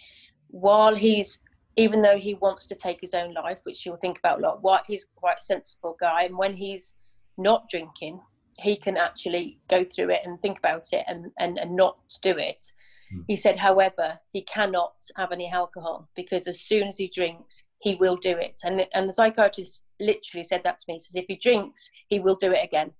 while 0.47 0.95
he's, 0.95 1.39
even 1.75 2.01
though 2.01 2.17
he 2.17 2.33
wants 2.33 2.65
to 2.67 2.75
take 2.75 2.99
his 2.99 3.13
own 3.13 3.33
life, 3.35 3.59
which 3.63 3.85
you'll 3.85 3.97
think 3.97 4.17
about 4.17 4.39
a 4.39 4.41
lot, 4.41 4.63
what 4.63 4.83
he's 4.87 5.05
quite 5.15 5.37
a 5.37 5.43
sensible 5.43 5.95
guy, 5.99 6.23
and 6.23 6.35
when 6.35 6.55
he's 6.55 6.95
not 7.37 7.69
drinking, 7.69 8.19
he 8.59 8.75
can 8.77 8.97
actually 8.97 9.59
go 9.69 9.83
through 9.83 10.09
it 10.09 10.21
and 10.23 10.41
think 10.41 10.57
about 10.57 10.87
it 10.91 11.03
and 11.07 11.31
and, 11.39 11.57
and 11.57 11.75
not 11.75 11.99
do 12.21 12.37
it. 12.37 12.65
Hmm. 13.11 13.21
He 13.27 13.35
said, 13.35 13.57
however, 13.57 14.19
he 14.33 14.43
cannot 14.43 14.93
have 15.17 15.31
any 15.31 15.51
alcohol 15.51 16.09
because 16.15 16.47
as 16.47 16.61
soon 16.61 16.87
as 16.87 16.97
he 16.97 17.11
drinks, 17.13 17.65
he 17.79 17.95
will 17.95 18.17
do 18.17 18.31
it. 18.31 18.59
And 18.63 18.85
and 18.93 19.07
the 19.07 19.13
psychiatrist 19.13 19.83
literally 19.99 20.43
said 20.43 20.61
that 20.63 20.79
to 20.79 20.85
me. 20.87 20.95
He 20.95 20.99
says, 20.99 21.15
if 21.15 21.25
he 21.27 21.37
drinks, 21.37 21.89
he 22.07 22.19
will 22.19 22.35
do 22.35 22.51
it 22.51 22.63
again. 22.63 22.91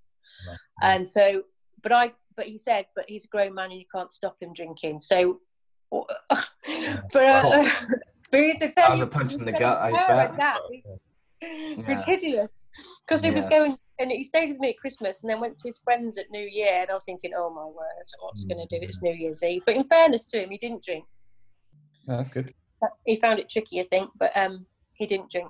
Right. 0.48 0.58
And 0.82 1.08
so, 1.08 1.44
but 1.82 1.92
I, 1.92 2.14
but 2.36 2.46
he 2.46 2.58
said, 2.58 2.86
but 2.96 3.10
he's 3.10 3.26
a 3.26 3.28
grown 3.28 3.54
man 3.54 3.72
and 3.72 3.80
you 3.80 3.86
can't 3.94 4.12
stop 4.12 4.38
him 4.42 4.54
drinking. 4.54 5.00
So, 5.00 5.40
for 5.92 7.22
a, 7.22 7.70
for 8.30 8.38
you 8.38 8.54
to 8.54 8.72
tell 8.72 8.74
That 8.76 8.92
was 8.92 9.00
you, 9.00 9.06
a 9.06 9.10
punch 9.10 9.34
in 9.34 9.44
the 9.44 9.52
gut, 9.64 9.78
I 9.78 9.92
bet. 9.92 10.38
That 10.38 10.60
it 11.42 11.88
was 11.88 12.04
hideous 12.04 12.68
because 13.08 13.24
he 13.24 13.32
was 13.32 13.46
going 13.46 13.78
and 14.00 14.12
he 14.12 14.24
stayed 14.24 14.50
with 14.50 14.60
me 14.60 14.70
at 14.70 14.78
Christmas 14.80 15.22
and 15.22 15.30
then 15.30 15.40
went 15.42 15.58
to 15.58 15.68
his 15.68 15.78
friends 15.84 16.18
at 16.18 16.32
New 16.32 16.46
Year 16.46 16.82
and 16.82 16.90
I 16.90 16.94
was 16.94 17.04
thinking, 17.06 17.32
oh 17.36 17.54
my 17.54 17.66
word, 17.66 18.06
what's 18.22 18.46
going 18.46 18.66
to 18.66 18.80
do? 18.80 18.84
It's 18.84 19.02
New 19.02 19.14
Year's 19.14 19.44
Eve. 19.44 19.62
But 19.66 19.76
in 19.76 19.84
fairness 19.84 20.26
to 20.32 20.42
him, 20.42 20.50
he 20.50 20.58
didn't 20.58 20.84
drink. 20.84 21.06
Yeah, 22.08 22.18
that's 22.18 22.30
good. 22.30 22.54
He 23.06 23.18
found 23.18 23.40
it 23.40 23.50
tricky, 23.50 23.82
I 23.82 23.88
think, 23.92 24.10
but 24.18 24.36
um, 24.36 24.66
he 24.94 25.06
didn't 25.06 25.30
drink. 25.30 25.50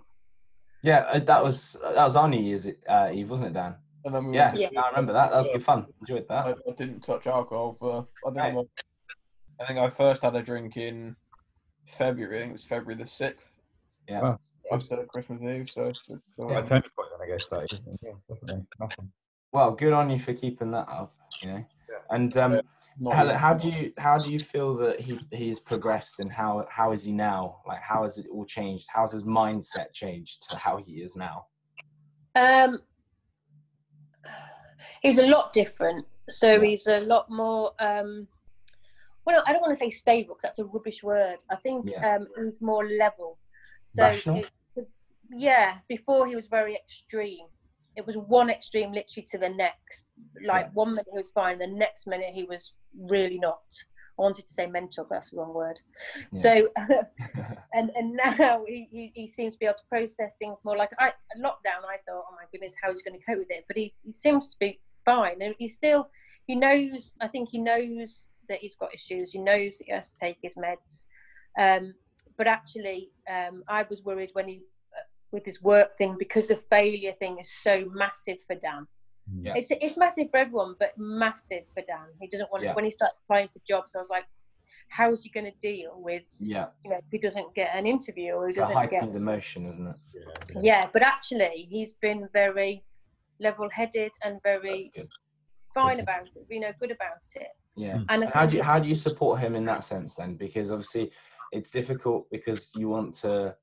Yeah, 0.81 0.99
uh, 1.01 1.19
that 1.19 1.43
was 1.43 1.75
that 1.83 2.03
was 2.03 2.15
our 2.15 2.27
New 2.27 2.41
Year's 2.41 2.65
uh, 2.87 3.09
Eve, 3.13 3.29
wasn't 3.29 3.49
it, 3.49 3.53
Dan? 3.53 3.75
And 4.05 4.15
then 4.15 4.27
we 4.27 4.35
Yeah, 4.37 4.53
went 4.55 4.71
to- 4.73 4.79
I 4.79 4.89
remember 4.89 5.13
that. 5.13 5.29
That 5.31 5.37
was 5.37 5.49
good 5.49 5.63
fun. 5.63 5.85
Enjoyed 6.01 6.25
that. 6.29 6.57
I 6.67 6.71
didn't 6.77 7.01
touch 7.01 7.27
alcohol 7.27 7.75
for. 7.79 8.07
I 8.25 8.29
think, 8.29 8.37
Right. 8.37 8.65
I, 9.59 9.63
I 9.63 9.67
think 9.67 9.79
I 9.79 9.89
first 9.89 10.23
had 10.23 10.35
a 10.35 10.41
drink 10.41 10.77
in 10.77 11.15
February. 11.85 12.37
I 12.37 12.39
think 12.39 12.49
it 12.51 12.53
was 12.53 12.63
February 12.65 12.95
the 13.03 13.07
sixth. 13.07 13.45
Yeah. 14.07 14.21
Wow. 14.21 14.39
After 14.71 15.05
Christmas 15.05 15.41
Eve, 15.41 15.69
so 15.69 15.85
it's, 15.85 16.03
it's 16.09 16.21
all 16.37 16.49
Yeah, 16.49 16.57
right. 16.57 16.65
turning 16.67 16.89
point 16.95 17.09
then 17.17 17.27
I 17.27 17.31
guess 17.31 17.47
that 17.47 17.63
is. 17.71 17.81
Yeah, 18.03 18.11
definitely. 18.29 18.65
Nothing. 18.79 19.11
Well, 19.51 19.71
good 19.71 19.93
on 19.93 20.09
you 20.09 20.19
for 20.19 20.33
keeping 20.33 20.71
that 20.71 20.87
up. 20.89 21.15
You 21.41 21.49
know, 21.49 21.65
and 22.09 22.35
um, 22.37 22.61
Not 22.99 23.15
how, 23.15 23.33
how 23.33 23.53
do 23.53 23.69
you 23.69 23.93
how 23.97 24.17
do 24.17 24.31
you 24.31 24.41
feel 24.41 24.75
that 24.77 24.99
he 24.99 25.19
he 25.31 25.49
has 25.49 25.59
progressed 25.59 26.19
and 26.19 26.31
how 26.31 26.67
how 26.69 26.91
is 26.91 27.03
he 27.03 27.11
now? 27.11 27.61
Like, 27.67 27.81
how 27.81 28.03
has 28.03 28.17
it 28.17 28.27
all 28.31 28.45
changed? 28.45 28.87
How's 28.93 29.13
his 29.13 29.23
mindset 29.23 29.93
changed 29.93 30.49
to 30.49 30.57
how 30.57 30.77
he 30.77 31.01
is 31.01 31.15
now? 31.15 31.45
Um, 32.35 32.81
he's 35.01 35.19
a 35.19 35.25
lot 35.25 35.53
different. 35.53 36.05
So 36.29 36.53
Yeah. 36.53 36.67
he's 36.67 36.87
a 36.87 36.99
lot 36.99 37.29
more. 37.29 37.71
Um, 37.79 38.27
well, 39.25 39.43
I 39.45 39.51
don't 39.53 39.61
want 39.61 39.73
to 39.73 39.79
say 39.79 39.89
stable 39.89 40.35
because 40.35 40.43
that's 40.43 40.59
a 40.59 40.65
rubbish 40.65 41.03
word. 41.03 41.37
I 41.49 41.55
think 41.57 41.89
Yeah. 41.89 42.15
um, 42.15 42.27
he's 42.43 42.61
more 42.61 42.87
level. 42.87 43.37
So 43.89 44.03
Rational? 44.03 44.37
it- 44.75 44.87
yeah, 45.31 45.77
before 45.87 46.27
he 46.27 46.35
was 46.35 46.47
very 46.47 46.75
extreme. 46.75 47.47
It 47.95 48.05
was 48.05 48.17
one 48.17 48.49
extreme 48.49 48.91
literally 48.91 49.27
to 49.31 49.37
the 49.37 49.49
next. 49.49 50.07
Like 50.43 50.65
Yeah. 50.67 50.71
one 50.73 50.91
minute 50.91 51.07
he 51.11 51.17
was 51.17 51.31
fine, 51.31 51.57
the 51.59 51.67
next 51.67 52.07
minute 52.07 52.33
he 52.33 52.43
was 52.43 52.73
really 52.95 53.39
not. 53.39 53.61
I 54.17 54.21
wanted 54.21 54.45
to 54.45 54.53
say 54.53 54.67
mental, 54.67 55.05
but 55.05 55.15
that's 55.15 55.29
the 55.31 55.37
wrong 55.37 55.53
word. 55.53 55.79
Yeah. 56.33 56.41
So 56.43 56.69
and 57.73 57.89
and 57.95 58.13
now 58.13 58.63
he, 58.67 58.87
he, 58.91 59.11
he 59.15 59.27
seems 59.27 59.53
to 59.55 59.59
be 59.59 59.65
able 59.65 59.75
to 59.75 59.83
process 59.89 60.35
things 60.37 60.59
more 60.63 60.77
like 60.77 60.91
I 60.99 61.09
lockdown 61.39 61.81
I 61.87 61.97
thought 62.07 62.25
oh 62.29 62.35
my 62.35 62.45
goodness 62.51 62.75
how 62.81 62.89
he's 62.91 63.01
going 63.03 63.19
to 63.19 63.25
cope 63.25 63.39
with 63.39 63.51
it 63.51 63.65
but 63.67 63.77
he, 63.77 63.93
he 64.03 64.11
seems 64.11 64.51
to 64.51 64.57
be 64.59 64.79
fine 65.05 65.41
and 65.41 65.55
he 65.59 65.67
still 65.67 66.09
he 66.47 66.55
knows 66.55 67.13
I 67.21 67.27
think 67.27 67.49
he 67.51 67.59
knows 67.59 68.27
that 68.49 68.59
he's 68.59 68.75
got 68.75 68.93
issues 68.93 69.31
he 69.31 69.39
knows 69.39 69.77
that 69.77 69.85
he 69.85 69.91
has 69.93 70.11
to 70.11 70.19
take 70.19 70.37
his 70.41 70.55
meds 70.55 71.03
um, 71.59 71.93
but 72.39 72.47
actually 72.47 73.11
um, 73.29 73.63
I 73.67 73.85
was 73.89 74.01
worried 74.03 74.31
when 74.33 74.47
he 74.47 74.55
uh, 74.97 75.01
with 75.31 75.45
his 75.45 75.61
work 75.61 75.95
thing 75.99 76.15
because 76.17 76.47
the 76.47 76.59
failure 76.71 77.13
thing 77.19 77.37
is 77.39 77.51
so 77.67 77.85
massive 77.93 78.37
for 78.47 78.55
Dan 78.55 78.87
Yeah. 79.45 79.53
it's 79.59 79.67
it's 79.85 79.97
massive 80.05 80.27
for 80.31 80.37
everyone 80.45 80.73
but 80.79 80.91
massive 80.97 81.65
for 81.75 81.83
Dan 81.91 82.07
he 82.19 82.27
doesn't 82.33 82.49
want 82.51 82.63
Yeah. 82.63 82.73
when 82.73 82.85
he 82.85 82.91
starts 82.99 83.15
applying 83.23 83.49
for 83.53 83.61
jobs 83.67 83.93
I 83.95 83.99
was 83.99 84.09
like 84.09 84.25
how's 84.97 85.21
he 85.23 85.29
going 85.29 85.45
to 85.53 85.57
deal 85.61 85.91
with 86.09 86.23
yeah, 86.39 86.67
you 86.83 86.89
know, 86.89 86.97
if 86.97 87.03
he 87.11 87.19
doesn't 87.19 87.53
get 87.53 87.69
an 87.79 87.85
interview 87.85 88.31
or 88.33 88.45
he 88.45 88.49
it's 88.49 88.57
doesn't 88.57 88.73
get 88.73 89.01
heightened 89.01 89.15
emotion, 89.15 89.67
isn't 89.71 89.87
it? 89.93 89.95
Yeah. 90.55 90.61
yeah 90.69 90.83
but 90.93 91.03
actually 91.03 91.67
he's 91.69 91.93
been 92.07 92.21
very 92.33 92.73
level-headed 93.39 94.11
and 94.23 94.33
very 94.51 94.91
fine 95.75 95.97
Good. 95.97 96.03
about 96.03 96.23
it 96.35 96.45
you 96.49 96.61
know 96.63 96.71
good 96.79 96.91
about 96.99 97.23
it 97.35 97.51
Yeah. 97.75 97.99
And 98.11 98.23
And 98.23 98.31
how 98.37 98.45
do 98.49 98.55
you 98.57 98.63
how 98.71 98.79
do 98.83 98.87
you 98.91 98.95
support 99.07 99.39
him 99.43 99.53
in 99.59 99.65
that 99.71 99.83
sense 99.91 100.11
then? 100.19 100.31
Because 100.45 100.67
obviously 100.75 101.05
it's 101.51 101.71
difficult 101.71 102.29
because 102.31 102.69
you 102.75 102.87
want 102.87 103.13
to 103.15 103.55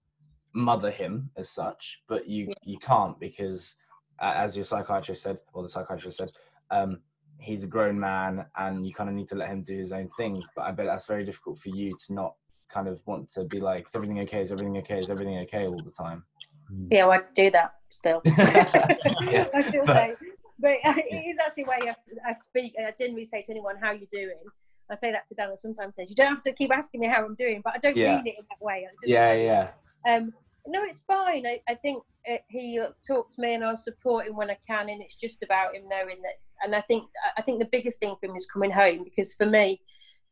mother 0.54 0.90
him 0.90 1.30
as 1.36 1.50
such, 1.50 2.02
but 2.08 2.26
you 2.26 2.46
Yeah. 2.48 2.54
you 2.64 2.78
can't 2.78 3.18
because 3.20 3.76
uh, 4.20 4.32
as 4.36 4.56
your 4.56 4.64
psychiatrist 4.64 5.22
said, 5.22 5.38
or 5.52 5.62
the 5.62 5.68
psychiatrist 5.68 6.16
said, 6.16 6.30
um, 6.70 7.00
he's 7.38 7.64
a 7.64 7.66
grown 7.66 7.98
man 8.00 8.46
and 8.56 8.86
you 8.86 8.94
kind 8.94 9.10
of 9.10 9.14
need 9.14 9.28
to 9.28 9.34
let 9.34 9.48
him 9.50 9.62
do 9.62 9.76
his 9.76 9.92
own 9.92 10.08
things. 10.16 10.46
But 10.56 10.62
I 10.62 10.70
bet 10.72 10.86
that's 10.86 11.04
very 11.06 11.24
difficult 11.24 11.58
for 11.58 11.68
you 11.68 11.94
to 12.06 12.14
not 12.14 12.34
kind 12.70 12.88
of 12.88 13.02
want 13.06 13.28
to 13.34 13.44
be 13.44 13.60
like, 13.60 13.86
is 13.88 13.94
everything 13.94 14.20
okay? 14.20 14.40
Is 14.40 14.50
everything 14.50 14.78
okay? 14.78 15.00
Is 15.00 15.10
everything 15.10 15.38
okay 15.40 15.66
all 15.66 15.82
the 15.82 15.90
time? 15.90 16.24
Mm. 16.72 16.88
yeah 16.90 17.06
well, 17.06 17.20
I 17.20 17.22
do 17.34 17.50
that 17.52 17.74
still 17.90 18.20
Yeah, 18.26 19.46
I 19.54 19.62
still 19.62 19.84
but- 19.84 19.94
say 19.96 20.14
but 20.58 20.70
it 20.82 21.28
is 21.30 21.36
actually 21.44 21.64
the 21.64 21.70
way 21.70 21.78
I, 21.90 22.30
I 22.30 22.34
speak 22.34 22.72
and 22.78 22.86
I 22.86 22.92
generally 22.98 23.26
say 23.26 23.42
to 23.42 23.50
anyone 23.50 23.76
how 23.80 23.92
you 23.92 24.06
doing 24.10 24.42
I 24.90 24.94
say 24.94 25.12
that 25.12 25.26
to 25.28 25.34
Dan 25.34 25.56
sometimes 25.56 25.96
says 25.96 26.08
you 26.08 26.16
don't 26.16 26.34
have 26.34 26.42
to 26.42 26.52
keep 26.52 26.72
asking 26.72 27.00
me 27.00 27.08
how 27.08 27.24
I'm 27.24 27.34
doing 27.34 27.60
but 27.64 27.74
I 27.74 27.78
don't 27.78 27.96
Yeah. 27.96 28.16
mean 28.16 28.26
it 28.26 28.34
in 28.38 28.44
that 28.50 28.60
way 28.64 28.86
Yeah, 29.04 29.32
yeah, 29.32 29.70
Um, 30.08 30.32
no, 30.66 30.82
it's 30.82 31.02
fine. 31.02 31.46
I, 31.46 31.60
I 31.68 31.74
think 31.76 32.02
uh 32.28 32.38
he 32.48 32.78
uh, 32.80 32.88
talks 33.06 33.36
to 33.36 33.40
me, 33.40 33.54
and 33.54 33.64
I'll 33.64 33.76
support 33.76 34.26
him 34.26 34.36
when 34.36 34.50
I 34.50 34.58
can. 34.66 34.88
And 34.88 35.00
it's 35.00 35.16
just 35.16 35.42
about 35.42 35.74
him 35.76 35.88
knowing 35.88 36.20
that. 36.22 36.34
And 36.62 36.74
I 36.74 36.80
think 36.82 37.04
I 37.36 37.42
think 37.42 37.60
the 37.60 37.68
biggest 37.70 38.00
thing 38.00 38.16
for 38.18 38.26
him 38.26 38.36
is 38.36 38.46
coming 38.52 38.70
home 38.70 39.04
because 39.04 39.34
for 39.34 39.46
me, 39.46 39.80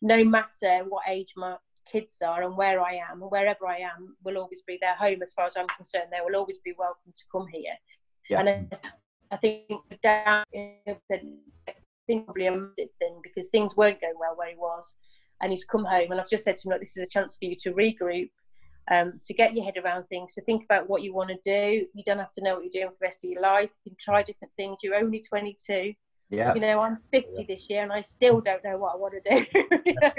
no 0.03 0.25
matter 0.25 0.85
what 0.89 1.05
age 1.09 1.33
my 1.37 1.57
kids 1.87 2.21
are 2.23 2.43
and 2.43 2.57
where 2.57 2.81
I 2.81 2.95
am 2.95 3.23
and 3.23 3.31
wherever 3.31 3.67
I 3.67 3.79
am, 3.79 4.17
will 4.25 4.39
always 4.39 4.63
be 4.67 4.79
their 4.81 4.95
home 4.97 5.23
as 5.23 5.33
far 5.33 5.47
as 5.47 5.57
I'm 5.57 5.69
concerned. 5.69 6.07
They 6.11 6.19
will 6.25 6.37
always 6.37 6.59
be 6.59 6.75
welcome 6.79 7.13
to 7.13 7.25
come 7.31 7.47
here. 7.53 7.77
Yeah. 8.29 8.41
And 8.41 8.49
I, 8.73 8.79
I 9.31 9.37
think 9.37 9.71
Dan, 10.03 10.45
I 10.55 11.75
think 12.07 12.27
probably 12.27 12.47
a 12.47 12.53
massive 12.57 12.89
thing 12.99 13.21
because 13.23 13.51
things 13.51 13.77
weren't 13.77 14.01
going 14.01 14.15
well 14.19 14.35
where 14.37 14.51
he 14.51 14.57
was, 14.57 14.97
and 15.43 15.51
he's 15.53 15.65
come 15.65 15.85
home. 15.85 16.11
And 16.11 16.21
I've 16.21 16.29
just 16.29 16.45
said 16.45 16.57
to 16.59 16.69
him, 16.69 16.73
look, 16.73 16.81
this 16.81 16.97
is 16.97 17.03
a 17.03 17.09
chance 17.09 17.37
for 17.37 17.45
you 17.47 17.57
to 17.61 17.73
regroup 17.73 18.31
um, 18.91 19.21
to 19.25 19.35
get 19.35 19.55
your 19.55 19.65
head 19.65 19.77
around 19.83 20.05
things, 20.05 20.35
to 20.35 20.43
think 20.43 20.65
about 20.65 20.89
what 20.89 21.03
you 21.03 21.15
want 21.15 21.31
to 21.31 21.37
do. 21.45 21.87
You 21.95 22.05
don't 22.05 22.19
have 22.19 22.33
to 22.33 22.43
know 22.43 22.55
what 22.55 22.65
you're 22.65 22.83
doing 22.83 22.89
for 22.89 22.97
the 23.01 23.07
rest 23.07 23.25
of 23.25 23.31
your 23.31 23.43
life. 23.43 23.71
You 23.85 23.91
can 23.93 23.97
try 23.99 24.23
different 24.23 24.53
things. 24.57 24.79
You're 24.83 24.97
only 24.97 25.21
22. 25.21 25.95
yeah. 26.31 26.55
You 26.55 26.61
know, 26.61 26.81
I'm 26.81 26.99
50 27.13 27.47
this 27.49 27.69
year 27.71 27.83
and 27.83 27.93
I 27.93 28.03
still 28.03 28.41
don't 28.41 28.63
know 28.65 28.77
what 28.77 28.95
I 28.95 28.97
want 28.97 29.15
to 29.23 29.35
do. 29.35 29.47
you 29.87 29.95
know, 30.01 30.13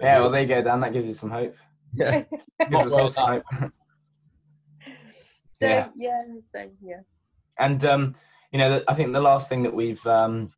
Yeah, 0.00 0.20
well, 0.20 0.30
there 0.30 0.42
you 0.42 0.48
go, 0.48 0.62
Dan. 0.62 0.80
That 0.80 0.92
gives 0.92 1.06
you 1.06 1.14
some 1.14 1.30
hope. 1.30 1.54
Yeah. 1.94 2.24
Gives 2.70 2.86
us 2.86 2.92
all 2.92 3.08
some 3.08 3.26
hope. 3.28 3.44
so, 5.50 5.66
Yeah. 5.66 5.88
yeah. 5.96 6.22
so, 6.52 6.70
yeah. 6.80 7.00
And 7.58 7.84
um, 7.84 8.14
you 8.52 8.58
know, 8.58 8.82
I 8.88 8.94
think 8.94 9.12
the 9.12 9.20
last 9.20 9.48
thing 9.48 9.62
that 9.64 9.74
we've 9.74 10.04
um, 10.06 10.50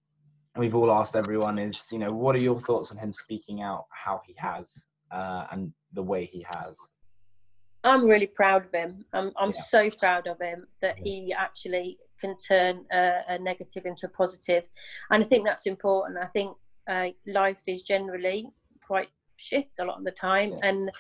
we've 0.57 0.75
all 0.75 0.91
asked 0.93 1.17
everyone 1.17 1.59
is, 1.59 1.87
you 1.91 1.99
know, 1.99 2.11
what 2.11 2.35
are 2.37 2.41
your 2.41 2.61
thoughts 2.61 2.91
on 2.91 2.99
him 2.99 3.13
speaking 3.13 3.63
out 3.63 3.87
how 3.91 4.21
he 4.27 4.35
has 4.37 4.85
uh, 5.11 5.47
and 5.51 5.73
the 5.93 6.03
way 6.03 6.25
he 6.25 6.45
has? 6.49 6.77
I'm 7.85 8.05
really 8.05 8.27
proud 8.27 8.67
of 8.67 8.73
him. 8.73 9.05
I'm, 9.13 9.33
I'm 9.37 9.53
Yeah. 9.55 9.63
so 9.63 9.91
proud 9.91 10.27
of 10.27 10.41
him 10.41 10.67
that 10.83 10.99
Yeah. 10.99 11.05
he 11.05 11.33
actually 11.33 11.99
can 12.21 12.37
turn 12.37 12.85
a, 12.93 13.23
a 13.29 13.39
negative 13.39 13.87
into 13.87 14.07
a 14.07 14.11
positive. 14.11 14.65
And 15.11 15.25
I 15.25 15.27
think 15.27 15.45
that's 15.45 15.67
important. 15.67 16.19
I 16.19 16.27
think 16.27 16.57
uh, 16.89 17.09
life 17.27 17.59
is 17.67 17.83
generally 17.83 18.49
quite 18.87 19.09
shit 19.37 19.69
a 19.81 19.85
lot 19.85 19.99
of 19.99 20.05
the 20.05 20.13
time. 20.13 20.51
Yeah. 20.53 20.61
And 20.69 20.91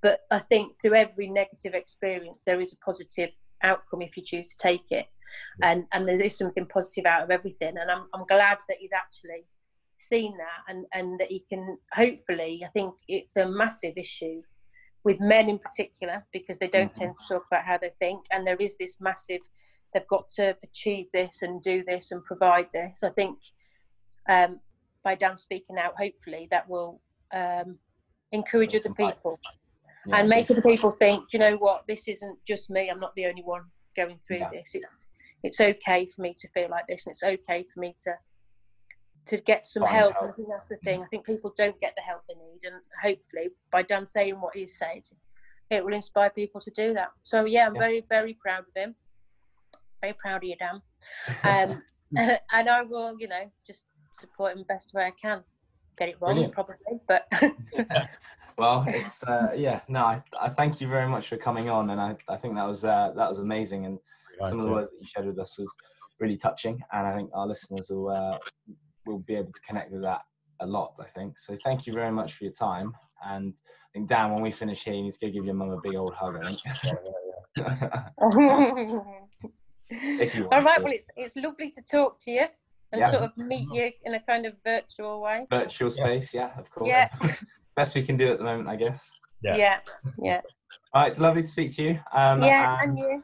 but 0.00 0.20
I 0.30 0.38
think 0.38 0.80
through 0.80 0.94
every 0.94 1.26
negative 1.28 1.74
experience, 1.74 2.44
there 2.44 2.60
is 2.60 2.72
a 2.72 2.76
positive 2.76 3.30
outcome 3.64 4.00
if 4.00 4.16
you 4.16 4.22
choose 4.22 4.46
to 4.50 4.56
take 4.58 4.84
it, 4.92 5.06
and 5.62 5.84
and 5.92 6.06
there 6.08 6.20
is 6.20 6.36
something 6.36 6.66
positive 6.66 7.06
out 7.06 7.22
of 7.22 7.30
everything. 7.30 7.76
And 7.78 7.90
I'm 7.90 8.06
I'm 8.14 8.26
glad 8.26 8.58
that 8.68 8.78
he's 8.78 8.92
actually 8.92 9.46
seen 9.98 10.36
that 10.38 10.72
and 10.72 10.86
and 10.92 11.18
that 11.20 11.28
he 11.30 11.44
can 11.48 11.76
hopefully. 11.92 12.62
I 12.64 12.68
think 12.70 12.94
it's 13.08 13.36
a 13.36 13.46
massive 13.46 13.94
issue 13.96 14.42
with 15.04 15.20
men 15.20 15.48
in 15.48 15.58
particular 15.58 16.24
because 16.32 16.58
they 16.58 16.68
don't 16.68 16.92
Mhm. 16.92 16.98
tend 17.00 17.14
to 17.14 17.34
talk 17.34 17.46
about 17.50 17.64
how 17.64 17.78
they 17.78 17.90
think, 17.98 18.24
and 18.30 18.46
there 18.46 18.56
is 18.56 18.76
this 18.78 19.00
massive. 19.00 19.40
They've 19.94 20.06
got 20.08 20.30
to 20.32 20.56
achieve 20.62 21.06
this 21.14 21.42
and 21.42 21.62
do 21.62 21.82
this 21.84 22.10
and 22.12 22.22
provide 22.24 22.68
this. 22.72 23.02
I 23.02 23.10
think 23.10 23.38
um, 24.28 24.60
by 25.02 25.14
Dan 25.14 25.38
speaking 25.38 25.78
out, 25.78 25.94
hopefully 25.96 26.48
that 26.50 26.68
will 26.68 27.00
um, 27.32 27.78
encourage 28.32 28.74
other 28.74 28.92
people 28.94 29.40
Yeah, 30.06 30.18
and 30.18 30.28
make 30.28 30.50
other 30.50 30.62
people 30.62 30.90
think, 30.92 31.28
"Do 31.30 31.38
you 31.38 31.38
know 31.38 31.56
what, 31.56 31.86
this 31.86 32.08
isn't 32.08 32.38
just 32.44 32.68
me. 32.70 32.90
I'm 32.90 33.00
not 33.00 33.14
the 33.14 33.26
only 33.26 33.42
one 33.42 33.64
going 33.96 34.18
through 34.26 34.38
Yeah. 34.38 34.50
this. 34.50 34.74
It's 34.74 35.06
it's 35.42 35.60
okay 35.60 36.06
for 36.06 36.22
me 36.22 36.34
to 36.38 36.48
feel 36.48 36.68
like 36.70 36.86
this, 36.88 37.06
and 37.06 37.12
it's 37.12 37.22
okay 37.22 37.64
for 37.72 37.80
me 37.80 37.94
to 38.04 38.12
to 39.26 39.36
get 39.42 39.66
some 39.66 39.82
help. 39.82 40.14
help. 40.14 40.24
I 40.24 40.32
think 40.32 40.48
that's 40.50 40.68
the 40.68 40.76
thing. 40.78 41.02
I 41.02 41.06
think 41.06 41.26
people 41.26 41.52
don't 41.56 41.78
get 41.80 41.94
the 41.96 42.02
help 42.02 42.22
they 42.28 42.34
need, 42.34 42.60
and 42.64 42.82
hopefully, 43.02 43.50
by 43.70 43.82
Dan 43.82 44.06
saying 44.06 44.40
what 44.40 44.56
he's 44.56 44.78
said, 44.78 45.02
it 45.70 45.84
will 45.84 45.94
inspire 45.94 46.30
people 46.30 46.60
to 46.62 46.70
do 46.70 46.94
that. 46.94 47.08
So 47.24 47.44
yeah, 47.44 47.66
I'm 47.66 47.74
Yeah. 47.74 47.80
very 47.80 48.04
very 48.08 48.34
proud 48.34 48.60
of 48.60 48.74
him. 48.74 48.94
Very 50.00 50.14
proud 50.14 50.36
of 50.36 50.44
you, 50.44 50.56
Dan. 50.56 50.82
Um, 51.44 51.82
and 52.52 52.70
I 52.70 52.82
will, 52.82 53.14
you 53.18 53.28
know, 53.28 53.50
just 53.66 53.84
support 54.14 54.56
him 54.56 54.64
best 54.68 54.94
way 54.94 55.04
I 55.04 55.12
can. 55.20 55.44
Get 55.98 56.08
it 56.10 56.16
wrong, 56.20 56.34
Brilliant. 56.34 56.54
probably, 56.54 56.76
but 57.08 57.26
well, 58.56 58.84
it's 58.88 59.22
uh, 59.24 59.48
yeah. 59.54 59.80
No, 59.88 60.04
I, 60.04 60.22
I 60.40 60.48
thank 60.48 60.80
you 60.80 60.88
very 60.88 61.08
much 61.08 61.28
for 61.28 61.36
coming 61.36 61.68
on, 61.68 61.90
and 61.90 62.00
I, 62.00 62.16
I 62.28 62.36
think 62.36 62.54
that 62.54 62.66
was 62.66 62.84
uh, 62.84 63.12
that 63.16 63.28
was 63.28 63.40
amazing, 63.40 63.84
and 63.84 63.98
some 64.44 64.60
of 64.60 64.66
the 64.66 64.72
words 64.72 64.90
that 64.90 64.98
you 65.00 65.06
shared 65.06 65.26
with 65.26 65.38
us 65.38 65.58
was 65.58 65.74
really 66.20 66.36
touching, 66.36 66.80
and 66.92 67.06
I 67.06 67.14
think 67.14 67.30
our 67.34 67.46
listeners 67.46 67.88
will 67.90 68.08
uh, 68.10 68.38
will 69.06 69.18
be 69.20 69.34
able 69.36 69.52
to 69.52 69.60
connect 69.66 69.90
with 69.92 70.02
that 70.02 70.20
a 70.60 70.66
lot. 70.66 70.94
I 71.00 71.04
think 71.04 71.38
so. 71.38 71.56
Thank 71.64 71.86
you 71.86 71.92
very 71.92 72.10
much 72.12 72.34
for 72.34 72.44
your 72.44 72.52
time, 72.52 72.92
and 73.24 73.54
I 73.56 73.88
think 73.94 74.08
Dan, 74.08 74.32
when 74.32 74.42
we 74.42 74.50
finish 74.50 74.84
here, 74.84 74.94
you 74.94 75.02
need 75.02 75.12
to 75.14 75.26
go 75.26 75.32
give 75.32 75.44
your 75.44 75.54
mum 75.54 75.70
a 75.70 75.80
big 75.82 75.96
old 75.96 76.14
hug. 76.14 76.36
I 76.36 76.44
think. 76.44 76.58
if 79.90 80.34
you 80.34 80.42
want. 80.42 80.54
All 80.54 80.60
right. 80.62 80.78
to. 80.78 80.84
Well, 80.84 80.92
it's 80.92 81.08
it's 81.16 81.36
lovely 81.36 81.70
to 81.70 81.82
talk 81.90 82.18
to 82.20 82.30
you 82.30 82.46
and 82.92 83.00
Yeah. 83.00 83.10
sort 83.10 83.22
of 83.24 83.36
meet 83.36 83.68
you 83.72 83.90
in 84.04 84.14
a 84.14 84.20
kind 84.20 84.46
of 84.46 84.54
virtual 84.64 85.20
way. 85.20 85.46
virtual 85.50 85.90
space, 85.90 86.32
yeah, 86.32 86.50
of 86.58 86.70
course. 86.70 86.88
Yeah. 86.88 87.08
Best 87.76 87.94
we 87.94 88.02
can 88.02 88.16
do 88.16 88.32
at 88.32 88.38
the 88.38 88.44
moment, 88.44 88.68
I 88.68 88.76
guess. 88.76 89.10
Yeah. 89.42 89.56
Yeah. 89.56 89.78
Yeah. 90.22 90.40
All 90.94 91.02
right, 91.02 91.16
lovely 91.18 91.42
to 91.42 91.48
speak 91.48 91.74
to 91.76 91.82
you. 91.82 92.00
Um, 92.12 92.42
Yeah. 92.42 92.78
and 92.80 92.90
And 92.90 92.98
you. 92.98 93.22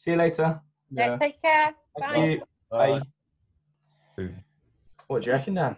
See 0.00 0.12
you 0.12 0.16
later. 0.16 0.58
Yeah. 0.90 1.08
Yeah. 1.08 1.16
Take 1.16 1.42
care. 1.42 1.74
Thank 1.98 2.14
Bye. 2.14 2.24
you. 2.24 2.42
Bye. 2.70 3.02
Boom. 4.16 4.34
What 5.08 5.20
do 5.20 5.26
you 5.26 5.36
reckon, 5.36 5.52
Dan? 5.52 5.76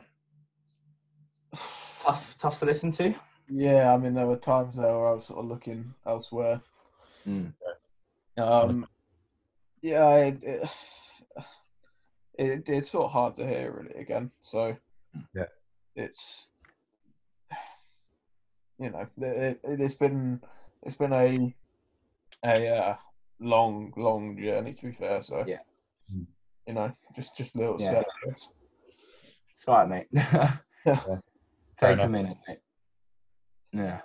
Tough, 1.99 2.37
tough 2.39 2.61
to 2.61 2.67
listen 2.67 2.93
to. 2.93 3.17
Yeah, 3.49 3.93
I 3.93 3.97
mean, 3.97 4.15
there 4.15 4.29
were 4.29 4.37
times 4.37 4.77
there 4.77 4.97
where 4.97 5.09
I 5.09 5.13
was 5.15 5.27
sort 5.27 5.41
of 5.41 5.47
looking 5.47 5.93
elsewhere. 6.07 6.61
Mm. 7.27 7.53
Um, 8.39 8.87
yeah, 9.81 10.15
it, 10.19 10.39
it, 10.45 10.71
it, 12.39 12.69
it's 12.69 12.93
sort 12.93 13.07
of 13.07 13.11
hard 13.11 13.35
to 13.35 13.45
hear 13.45 13.73
really 13.73 14.01
again. 14.01 14.31
So 14.41 14.77
Yeah. 15.35 15.47
it's 15.97 16.47
you 18.79 18.89
know 18.89 19.09
it, 19.19 19.61
it, 19.65 19.81
it's 19.81 19.95
been 19.95 20.41
it's 20.85 20.97
been 20.97 21.13
a 21.13 21.53
a 22.45 22.69
uh, 22.69 22.97
long 23.43 23.93
long 23.97 24.39
journey 24.41 24.73
to 24.73 24.87
be 24.87 24.93
fair. 24.93 25.23
So 25.23 25.45
Yeah. 25.47 25.59
You 26.67 26.75
know 26.75 26.93
just 27.17 27.37
just 27.37 27.57
little 27.57 27.77
Yeah. 27.79 28.03
steps. 28.03 28.49
It's 29.55 29.69
all 29.69 29.77
right, 29.79 29.89
mate. 29.89 30.09
Yeah. 30.85 30.97
Fair 31.79 31.91
Take 31.91 31.91
a 31.91 31.93
enough. 32.09 32.11
minute, 32.11 32.37
mate. 32.49 32.59
Yeah. 33.73 34.01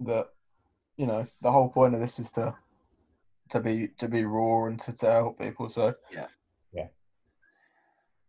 That 0.00 0.26
you 0.96 1.06
know 1.06 1.26
the 1.40 1.52
whole 1.52 1.68
point 1.68 1.94
of 1.94 2.00
this 2.00 2.18
is 2.18 2.30
to 2.32 2.54
to 3.50 3.60
be 3.60 3.88
to 3.98 4.08
be 4.08 4.24
raw 4.24 4.66
and 4.66 4.78
to, 4.80 4.92
to 4.92 5.10
help 5.10 5.38
people. 5.38 5.68
So 5.68 5.94
yeah, 6.12 6.26
yeah. 6.72 6.88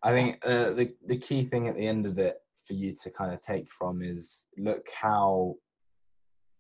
I 0.04 0.12
think 0.12 0.40
uh, 0.46 0.72
the 0.74 0.96
the 1.08 1.18
key 1.18 1.46
thing 1.46 1.68
at 1.68 1.76
the 1.76 1.88
end 1.88 2.06
of 2.06 2.18
it 2.20 2.38
for 2.66 2.74
you 2.74 2.96
to 3.04 3.10
kind 3.10 3.34
of 3.34 3.42
take 3.42 3.72
from 3.72 4.02
is 4.02 4.46
look 4.58 4.86
how 4.94 5.56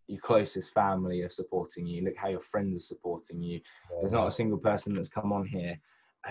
your 0.09 0.19
closest 0.19 0.73
family 0.73 1.21
are 1.21 1.29
supporting 1.29 1.85
you. 1.85 2.03
Look 2.03 2.17
how 2.17 2.29
your 2.29 2.41
friends 2.41 2.75
are 2.75 2.87
supporting 2.87 3.41
you. 3.41 3.61
There's 3.99 4.13
not 4.13 4.27
a 4.27 4.31
single 4.31 4.57
person 4.57 4.95
that's 4.95 5.07
come 5.07 5.31
on 5.31 5.45
here 5.45 5.79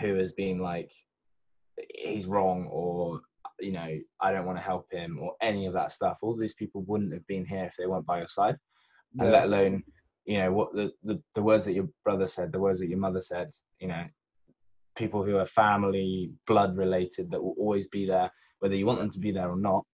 who 0.01 0.17
has 0.17 0.33
been 0.33 0.59
like, 0.59 0.91
he's 1.95 2.27
wrong 2.27 2.67
or, 2.73 3.21
you 3.61 3.71
know, 3.71 3.99
I 4.21 4.33
don't 4.33 4.47
want 4.47 4.59
to 4.59 4.65
help 4.65 4.91
him 4.91 5.21
or 5.21 5.35
any 5.41 5.67
of 5.67 5.75
that 5.75 5.93
stuff. 5.93 6.19
All 6.23 6.37
these 6.37 6.55
people 6.55 6.83
wouldn't 6.83 7.13
have 7.13 7.27
been 7.29 7.47
here 7.47 7.67
if 7.67 7.77
they 7.77 7.87
weren't 7.87 8.05
by 8.05 8.19
your 8.19 8.27
side. 8.27 8.57
And 9.21 9.31
let 9.31 9.45
alone, 9.45 9.85
you 10.25 10.39
know, 10.39 10.53
what 10.53 10.75
the, 10.75 10.91
the, 11.05 11.23
the 11.37 11.43
words 11.43 11.65
that 11.65 11.75
your 11.75 11.89
brother 12.05 12.27
said, 12.27 12.51
the 12.51 12.59
words 12.59 12.81
that 12.81 12.89
your 12.89 12.99
mother 12.99 13.21
said, 13.21 13.51
you 13.79 13.87
know, 13.87 14.05
people 14.97 15.25
who 15.25 15.37
are 15.37 15.47
family, 15.47 16.33
blood 16.49 16.77
related 16.77 17.31
that 17.31 17.43
will 17.43 17.55
always 17.57 17.87
be 17.87 18.07
there, 18.07 18.31
whether 18.59 18.75
you 18.75 18.87
want 18.87 18.99
them 18.99 19.13
to 19.13 19.21
be 19.21 19.31
there 19.31 19.49
or 19.49 19.57
not. 19.57 19.87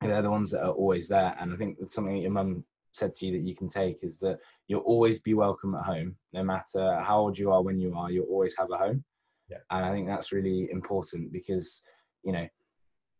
They're 0.00 0.22
the 0.22 0.30
ones 0.30 0.50
that 0.50 0.64
are 0.64 0.72
always 0.72 1.06
there. 1.06 1.36
And 1.40 1.54
I 1.54 1.56
think 1.56 1.78
that's 1.78 1.94
something 1.94 2.16
that 2.16 2.22
your 2.22 2.32
mum 2.32 2.64
said 2.92 3.14
to 3.14 3.26
you 3.26 3.32
that 3.32 3.46
you 3.46 3.54
can 3.54 3.68
take 3.68 3.98
is 4.02 4.18
that 4.20 4.38
you'll 4.66 4.80
always 4.80 5.18
be 5.18 5.34
welcome 5.34 5.74
at 5.74 5.84
home, 5.84 6.16
no 6.32 6.42
matter 6.42 7.00
how 7.00 7.18
old 7.18 7.38
you 7.38 7.50
are, 7.52 7.62
when 7.62 7.78
you 7.78 7.94
are, 7.94 8.10
you'll 8.10 8.26
always 8.26 8.56
have 8.56 8.70
a 8.70 8.76
home. 8.76 9.04
Yeah. 9.48 9.58
And 9.70 9.84
I 9.84 9.92
think 9.92 10.06
that's 10.06 10.32
really 10.32 10.68
important 10.70 11.32
because, 11.32 11.82
you 12.24 12.32
know, 12.32 12.46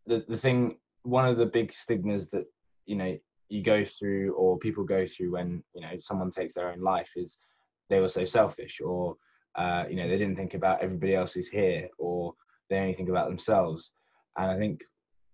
the, 0.07 0.25
the 0.29 0.37
thing, 0.37 0.79
one 1.03 1.27
of 1.27 1.39
the 1.39 1.47
big 1.47 1.73
stigmas 1.73 2.31
that, 2.31 2.45
you 2.87 2.97
know, 2.97 3.17
you 3.49 3.63
go 3.63 3.85
through 3.85 4.35
or 4.35 4.59
people 4.59 4.85
go 4.85 5.07
through 5.07 5.33
when, 5.33 5.63
you 5.75 5.81
know, 5.81 5.97
someone 5.99 6.31
takes 6.31 6.55
their 6.55 6.71
own 6.71 6.81
life 6.81 7.13
is 7.17 7.39
they 7.89 8.01
were 8.01 8.09
so 8.09 8.25
selfish 8.25 8.81
or, 8.85 9.17
uh, 9.57 9.85
you 9.89 9.97
know, 9.97 10.09
they 10.09 10.19
didn't 10.19 10.37
think 10.37 10.55
about 10.55 10.81
everybody 10.81 11.15
else 11.15 11.33
who's 11.33 11.49
here 11.49 11.89
or 11.99 12.35
they 12.69 12.79
only 12.79 12.95
think 12.95 13.09
about 13.09 13.29
themselves. 13.29 13.93
And 14.37 14.51
I 14.51 14.59
think, 14.59 14.83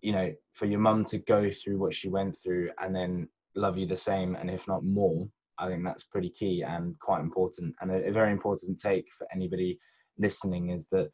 you 0.01 0.13
know, 0.13 0.33
for 0.53 0.67
your 0.67 0.81
mum 0.81 1.05
to 1.07 1.19
go 1.19 1.51
through 1.51 1.79
what 1.79 1.95
she 1.95 2.09
went 2.09 2.37
through 2.37 2.71
and 2.81 2.95
then 2.95 3.29
love 3.57 3.79
you 3.79 3.87
the 3.87 3.97
same 3.97 4.37
and 4.37 4.51
if 4.51 4.67
not 4.69 4.85
more, 4.85 5.29
I 5.59 5.69
think 5.69 5.85
that's 5.85 6.05
pretty 6.05 6.31
key 6.31 6.63
and 6.67 6.99
quite 6.99 7.21
important. 7.21 7.75
And 7.81 7.91
a, 7.91 8.09
a 8.09 8.13
very 8.13 8.33
important 8.33 8.81
take 8.81 9.07
for 9.17 9.27
anybody 9.33 9.79
listening 10.19 10.71
is 10.71 10.87
that, 10.91 11.11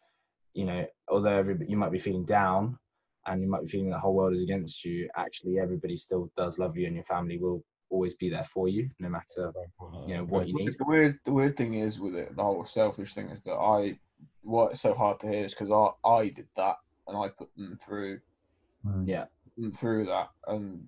you 0.54 0.64
know, 0.64 0.86
although 1.08 1.36
everybody, 1.36 1.70
you 1.70 1.76
might 1.76 1.92
be 1.92 1.98
feeling 1.98 2.24
down 2.24 2.78
and 3.26 3.42
you 3.42 3.48
might 3.48 3.62
be 3.62 3.68
feeling 3.68 3.90
the 3.90 3.98
whole 3.98 4.14
world 4.14 4.34
is 4.34 4.42
against 4.42 4.84
you, 4.84 5.08
actually 5.16 5.58
everybody 5.58 5.96
still 5.96 6.30
does 6.36 6.58
love 6.58 6.76
you 6.76 6.86
and 6.86 6.94
your 6.94 7.04
family 7.04 7.38
will 7.38 7.62
always 7.90 8.14
be 8.14 8.30
there 8.30 8.44
for 8.44 8.68
you 8.68 8.88
no 8.98 9.08
matter, 9.08 9.52
you 10.06 10.16
know, 10.16 10.24
what 10.24 10.48
you 10.48 10.54
need. 10.54 10.74
The 10.78 10.84
weird, 10.86 11.18
the 11.24 11.32
weird 11.32 11.56
thing 11.56 11.74
is 11.74 11.98
with 11.98 12.14
it, 12.14 12.34
the 12.36 12.42
whole 12.42 12.64
selfish 12.64 13.14
thing 13.14 13.28
is 13.28 13.42
that 13.42 13.54
I, 13.54 13.98
what's 14.42 14.80
so 14.80 14.94
hard 14.94 15.20
to 15.20 15.28
hear 15.28 15.44
is 15.44 15.54
because 15.54 15.70
I, 15.70 16.08
I 16.08 16.28
did 16.28 16.48
that 16.56 16.76
and 17.06 17.16
I 17.16 17.28
put 17.36 17.48
them 17.56 17.78
through, 17.84 18.20
Mm. 18.86 19.06
Yeah. 19.06 19.26
them 19.58 19.72
through 19.72 20.06
that, 20.06 20.30
and 20.46 20.82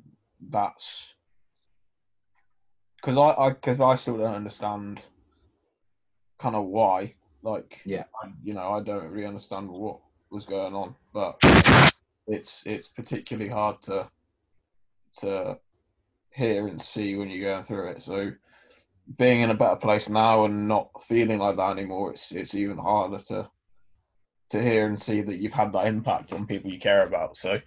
that's 0.48 1.12
because 3.02 3.16
I, 3.18 3.42
I, 3.42 3.50
because 3.50 3.80
I 3.80 3.96
still 3.96 4.16
don't 4.16 4.34
understand 4.34 5.00
kind 6.38 6.54
of 6.54 6.66
why, 6.66 7.14
like, 7.42 7.80
Yeah. 7.84 8.04
I, 8.22 8.28
you 8.44 8.54
know, 8.54 8.72
I 8.72 8.82
don't 8.82 9.10
really 9.10 9.26
understand 9.26 9.68
what 9.68 9.98
was 10.30 10.44
going 10.44 10.74
on, 10.74 10.94
but 11.12 11.38
it's 12.26 12.62
it's 12.64 12.88
particularly 12.88 13.50
hard 13.50 13.82
to 13.82 14.08
to 15.18 15.58
hear 16.30 16.68
and 16.68 16.80
see 16.80 17.16
when 17.16 17.28
you're 17.28 17.52
going 17.52 17.64
through 17.64 17.90
it. 17.90 18.02
So 18.02 18.32
being 19.18 19.40
in 19.40 19.50
a 19.50 19.54
better 19.54 19.76
place 19.76 20.08
now 20.08 20.44
and 20.44 20.68
not 20.68 20.90
feeling 21.04 21.38
like 21.38 21.56
that 21.56 21.72
anymore, 21.72 22.12
it's 22.12 22.30
it's 22.32 22.54
even 22.54 22.78
harder 22.78 23.18
to 23.18 23.50
to 24.50 24.62
hear 24.62 24.86
and 24.86 25.00
see 25.00 25.22
that 25.22 25.38
you've 25.38 25.52
had 25.52 25.72
that 25.72 25.86
impact 25.86 26.32
on 26.32 26.46
people 26.46 26.70
you 26.70 26.78
care 26.78 27.06
about. 27.06 27.36
So 27.36 27.58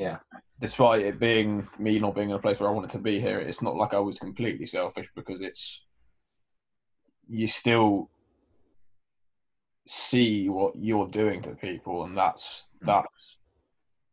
Yeah. 0.00 0.16
despite 0.60 1.02
it 1.02 1.20
being 1.20 1.68
me 1.78 1.98
not 1.98 2.14
being 2.14 2.30
in 2.30 2.36
a 2.36 2.38
place 2.38 2.58
where 2.58 2.70
I 2.70 2.72
wanted 2.72 2.90
to 2.92 2.98
be 2.98 3.20
here, 3.20 3.38
it's 3.38 3.60
not 3.60 3.76
like 3.76 3.92
I 3.92 3.98
was 4.00 4.18
completely 4.18 4.64
selfish 4.64 5.08
because 5.14 5.42
it's 5.42 5.84
you 7.28 7.46
still 7.46 8.10
see 9.86 10.48
what 10.48 10.74
you're 10.76 11.06
doing 11.06 11.42
to 11.42 11.50
people 11.50 12.04
and 12.04 12.16
that's 12.16 12.64
mm. 12.82 12.86
that's 12.86 13.38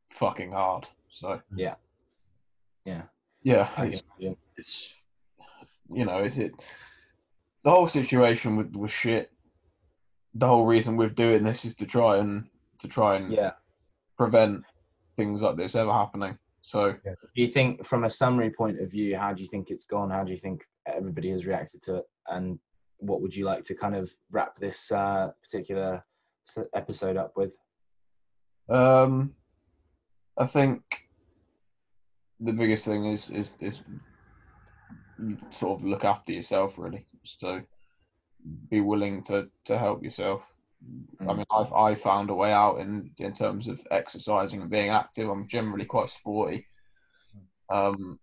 fucking 0.09 0.51
hard. 0.51 0.87
So 1.09 1.41
Yeah. 1.55 1.75
yeah, 2.85 3.69
I 3.77 3.85
it's, 3.85 4.03
yeah. 4.19 4.33
it's 4.57 4.93
you 5.89 6.03
know 6.03 6.17
it's 6.17 6.37
it 6.37 6.51
the 7.63 7.71
whole 7.71 7.87
situation 7.87 8.57
was, 8.57 8.67
was 8.73 8.91
shit 8.91 9.31
the 10.33 10.47
whole 10.47 10.65
reason 10.65 10.97
we're 10.97 11.09
doing 11.09 11.43
this 11.43 11.63
is 11.63 11.75
to 11.75 11.85
try 11.85 12.17
and 12.17 12.49
to 12.79 12.87
try 12.89 13.15
and 13.15 13.31
Yeah. 13.31 13.53
prevent 14.17 14.65
things 15.17 15.41
like 15.41 15.57
this 15.57 15.75
ever 15.75 15.91
happening 15.91 16.37
So 16.61 16.91
Do 17.35 17.41
you 17.41 17.47
think, 17.47 17.85
from 17.85 18.03
a 18.05 18.09
summary 18.09 18.49
point 18.49 18.79
of 18.79 18.91
view, 18.91 19.17
how 19.17 19.33
do 19.33 19.41
you 19.41 19.49
think 19.49 19.69
it's 19.69 19.85
gone? 19.85 20.09
How 20.09 20.23
do 20.23 20.31
you 20.31 20.37
think 20.37 20.63
everybody 20.85 21.31
has 21.31 21.45
reacted 21.45 21.81
to 21.83 21.95
it? 21.97 22.05
And 22.27 22.59
what 22.97 23.21
would 23.21 23.35
you 23.35 23.45
like 23.45 23.63
to 23.65 23.75
kind 23.75 23.95
of 23.95 24.11
wrap 24.31 24.59
this 24.59 24.91
uh, 24.91 25.29
particular 25.43 26.03
episode 26.75 27.17
up 27.17 27.33
with? 27.35 27.57
um, 28.69 29.33
I 30.37 30.45
think 30.45 30.81
the 32.39 32.53
biggest 32.53 32.85
thing 32.85 33.05
is 33.05 33.29
is 33.29 33.55
is 33.59 33.81
sort 35.49 35.79
of 35.79 35.85
look 35.85 36.05
after 36.05 36.31
yourself 36.31 36.77
really. 36.77 37.05
So 37.23 37.61
be 38.69 38.81
willing 38.81 39.23
to 39.23 39.49
to 39.65 39.77
help 39.77 40.03
yourself. 40.03 40.53
I 41.19 41.23
Mm. 41.23 41.37
mean, 41.37 41.45
I've 41.51 41.73
I 41.73 41.95
found 41.95 42.29
a 42.29 42.35
way 42.35 42.51
out 42.53 42.77
in 42.79 43.11
in 43.17 43.33
terms 43.33 43.67
of 43.67 43.81
exercising 43.91 44.61
and 44.61 44.69
being 44.69 44.89
active. 44.89 45.29
I'm 45.29 45.47
generally 45.47 45.85
quite 45.85 46.09
sporty, 46.09 46.67
um, 47.69 48.19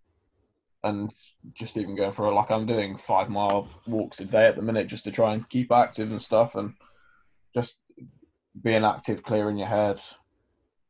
and 0.85 1.13
just 1.53 1.77
even 1.77 1.97
going 1.97 2.13
for 2.13 2.27
a, 2.27 2.35
like 2.35 2.51
I'm 2.51 2.67
doing 2.67 2.97
five 2.97 3.29
mile 3.29 3.69
walks 3.87 4.21
a 4.21 4.25
day 4.25 4.47
at 4.47 4.57
the 4.57 4.63
minute 4.63 4.87
just 4.87 5.05
to 5.05 5.11
try 5.11 5.35
and 5.35 5.49
keep 5.49 5.73
active 5.73 6.11
and 6.11 6.23
stuff, 6.23 6.55
and 6.55 6.75
just 7.55 7.77
being 8.63 8.85
active, 8.85 9.23
clearing 9.25 9.59
your 9.59 9.69
head, 9.69 10.01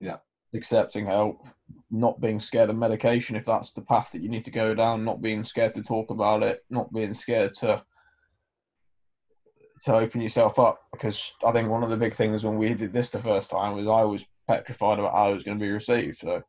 Yeah. 0.01 0.19
accepting 0.53 1.07
help, 1.07 1.47
not 1.91 2.21
being 2.21 2.41
scared 2.41 2.71
of 2.71 2.77
medication 2.77 3.37
if 3.37 3.47
that's 3.47 3.73
the 3.73 3.83
path 3.83 4.13
that 4.13 4.21
you 4.21 4.29
need 4.29 4.45
to 4.45 4.51
go 4.51 4.75
down, 4.75 5.05
not 5.05 5.23
being 5.23 5.45
scared 5.45 5.73
to 5.75 5.83
talk 5.83 6.11
about 6.11 6.43
it, 6.43 6.65
not 6.69 6.93
being 6.93 7.15
scared 7.15 7.55
to 7.55 7.85
to 9.83 9.95
open 9.95 10.21
yourself 10.21 10.59
up 10.59 10.79
because 10.93 11.33
I 11.45 11.53
think 11.53 11.69
one 11.69 11.83
of 11.83 11.91
the 11.91 11.97
big 11.97 12.15
things 12.15 12.45
when 12.45 12.57
we 12.57 12.73
did 12.75 12.93
this 12.93 13.11
the 13.11 13.19
first 13.19 13.51
time 13.51 13.75
was 13.75 13.87
I 13.87 14.03
was 14.05 14.25
petrified 14.47 14.99
about 14.99 15.15
how 15.15 15.31
it 15.31 15.35
was 15.35 15.43
going 15.43 15.59
to 15.59 15.65
be 15.65 15.71
received. 15.71 16.17
So 16.17 16.43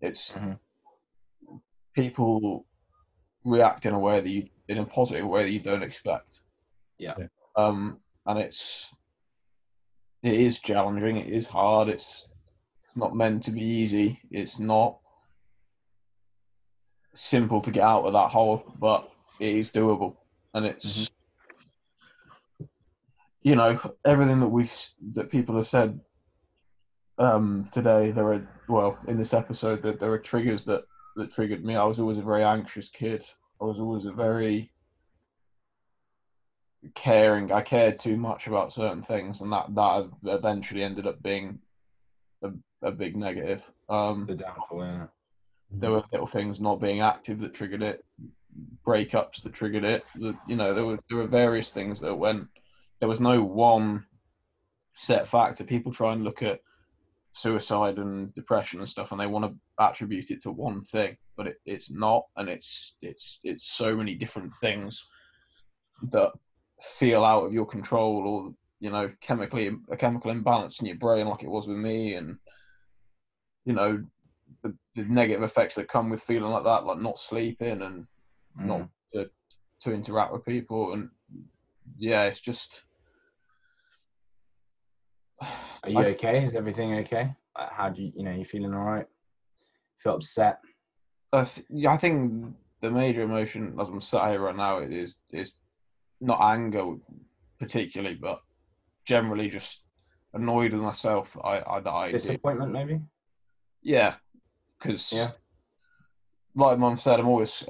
it's 0.00 0.32
Mhm. 0.32 0.58
people 1.94 2.66
react 3.44 3.86
in 3.86 3.94
a 3.94 3.98
way 3.98 4.20
that 4.20 4.28
you 4.28 4.48
in 4.68 4.78
a 4.78 4.84
positive 4.84 5.26
way 5.26 5.44
that 5.44 5.50
you 5.50 5.60
don't 5.60 5.82
expect. 5.82 6.40
Yeah. 6.98 7.14
Yeah. 7.18 7.26
Um, 7.56 8.00
and 8.26 8.38
it's 8.38 8.92
it 10.22 10.34
is 10.34 10.60
challenging. 10.60 11.16
It 11.16 11.32
is 11.32 11.46
hard. 11.46 11.88
It's 11.88 12.26
it's 12.84 12.96
not 12.96 13.14
meant 13.14 13.44
to 13.44 13.50
be 13.50 13.62
easy. 13.62 14.20
It's 14.30 14.58
not 14.58 14.98
simple 17.14 17.60
to 17.60 17.70
get 17.70 17.82
out 17.82 18.04
of 18.04 18.12
that 18.12 18.30
hole, 18.30 18.62
but 18.78 19.10
it 19.40 19.56
is 19.56 19.70
doable, 19.70 20.16
and 20.54 20.66
it's 20.66 21.08
you 23.48 23.56
know 23.56 23.78
everything 24.04 24.40
that 24.40 24.48
we've 24.48 24.72
that 25.14 25.30
people 25.30 25.56
have 25.56 25.66
said 25.66 25.98
um, 27.18 27.68
today. 27.72 28.10
There 28.10 28.30
are 28.32 28.48
well 28.68 28.98
in 29.08 29.16
this 29.16 29.32
episode 29.32 29.82
that 29.82 29.98
there 29.98 30.12
are 30.12 30.18
triggers 30.18 30.64
that 30.66 30.84
that 31.16 31.32
triggered 31.32 31.64
me. 31.64 31.74
I 31.74 31.84
was 31.84 31.98
always 31.98 32.18
a 32.18 32.22
very 32.22 32.44
anxious 32.44 32.88
kid. 32.90 33.24
I 33.60 33.64
was 33.64 33.78
always 33.78 34.04
a 34.04 34.12
very 34.12 34.70
caring. 36.94 37.50
I 37.50 37.62
cared 37.62 37.98
too 37.98 38.18
much 38.18 38.46
about 38.46 38.72
certain 38.72 39.02
things, 39.02 39.40
and 39.40 39.50
that 39.50 39.74
that 39.74 40.10
eventually 40.24 40.82
ended 40.82 41.06
up 41.06 41.22
being 41.22 41.58
a, 42.42 42.50
a 42.82 42.92
big 42.92 43.16
negative. 43.16 43.64
Um, 43.88 44.26
The 44.26 44.34
downfall, 44.34 44.84
yeah. 44.84 45.06
there 45.70 45.90
were 45.90 46.04
little 46.12 46.26
things 46.26 46.60
not 46.60 46.82
being 46.82 47.00
active 47.00 47.40
that 47.40 47.54
triggered 47.54 47.82
it, 47.82 48.04
breakups 48.86 49.42
that 49.42 49.54
triggered 49.54 49.84
it. 49.84 50.04
The, 50.16 50.36
you 50.46 50.56
know, 50.56 50.74
there 50.74 50.84
were 50.84 50.98
there 51.08 51.18
were 51.18 51.26
various 51.26 51.72
things 51.72 51.98
that 52.00 52.14
went. 52.14 52.46
There 53.00 53.08
was 53.08 53.20
no 53.20 53.42
one 53.42 54.04
set 54.94 55.28
factor. 55.28 55.64
People 55.64 55.92
try 55.92 56.12
and 56.12 56.24
look 56.24 56.42
at 56.42 56.60
suicide 57.32 57.98
and 57.98 58.34
depression 58.34 58.80
and 58.80 58.88
stuff, 58.88 59.12
and 59.12 59.20
they 59.20 59.26
want 59.26 59.44
to 59.44 59.54
attribute 59.78 60.30
it 60.30 60.42
to 60.42 60.50
one 60.50 60.80
thing, 60.80 61.16
but 61.36 61.46
it, 61.46 61.56
it's 61.64 61.90
not, 61.90 62.24
and 62.36 62.48
it's 62.48 62.96
it's 63.02 63.38
it's 63.44 63.76
so 63.76 63.96
many 63.96 64.14
different 64.14 64.52
things 64.60 65.04
that 66.10 66.30
feel 66.82 67.24
out 67.24 67.44
of 67.44 67.52
your 67.52 67.66
control, 67.66 68.26
or 68.26 68.54
you 68.80 68.90
know, 68.90 69.10
chemically 69.20 69.70
a 69.90 69.96
chemical 69.96 70.30
imbalance 70.30 70.80
in 70.80 70.86
your 70.86 70.96
brain, 70.96 71.26
like 71.26 71.42
it 71.42 71.48
was 71.48 71.66
with 71.68 71.76
me, 71.76 72.14
and 72.14 72.36
you 73.64 73.72
know, 73.74 74.02
the, 74.62 74.74
the 74.96 75.04
negative 75.04 75.42
effects 75.42 75.74
that 75.76 75.88
come 75.88 76.10
with 76.10 76.22
feeling 76.22 76.50
like 76.50 76.64
that, 76.64 76.84
like 76.84 76.98
not 76.98 77.18
sleeping 77.18 77.82
and 77.82 78.06
not 78.56 78.80
Mm. 78.80 78.88
to, 79.12 79.30
to 79.82 79.92
interact 79.92 80.32
with 80.32 80.44
people, 80.44 80.94
and 80.94 81.10
yeah, 81.96 82.24
it's 82.24 82.40
just. 82.40 82.82
Are 85.84 85.90
you 85.90 85.98
I- 85.98 86.06
okay? 86.06 86.44
Is 86.44 86.54
everything 86.54 86.94
okay? 87.00 87.34
Uh, 87.56 87.68
How 87.70 87.88
do 87.88 88.02
you, 88.02 88.12
you 88.16 88.24
know, 88.24 88.32
you 88.32 88.44
feeling 88.44 88.74
all 88.74 88.84
right? 88.84 89.06
Feel 89.98 90.14
upset? 90.16 90.58
I, 91.32 91.44
th- 91.44 91.66
yeah, 91.70 91.92
I 91.92 91.96
think 91.96 92.54
the 92.80 92.90
major 92.90 93.22
emotion, 93.22 93.76
as 93.80 93.88
I'm 93.88 94.00
sat 94.00 94.30
here 94.30 94.40
right 94.40 94.56
now, 94.56 94.78
is 94.78 95.18
is 95.30 95.56
not 96.20 96.40
anger 96.40 96.94
particularly, 97.58 98.14
but 98.16 98.40
generally 99.04 99.48
just 99.48 99.82
annoyed 100.34 100.72
with 100.72 100.82
myself. 100.82 101.36
I, 101.42 101.60
I 101.66 101.80
that 101.80 101.90
I 101.90 102.06
did. 102.12 102.20
Disappointment, 102.20 102.72
maybe? 102.72 103.00
Yeah, 103.82 104.14
because 104.78 105.12
Yeah. 105.12 105.30
like 106.54 106.78
Mum 106.78 106.96
said, 106.98 107.20
I'm 107.20 107.28
always 107.28 107.64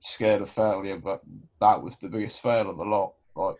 scared 0.00 0.42
of 0.42 0.50
failure, 0.50 0.98
but 0.98 1.20
that 1.60 1.82
was 1.82 1.98
the 1.98 2.08
biggest 2.08 2.40
fail 2.40 2.70
of 2.70 2.76
the 2.76 2.84
lot. 2.84 3.14
Like 3.34 3.56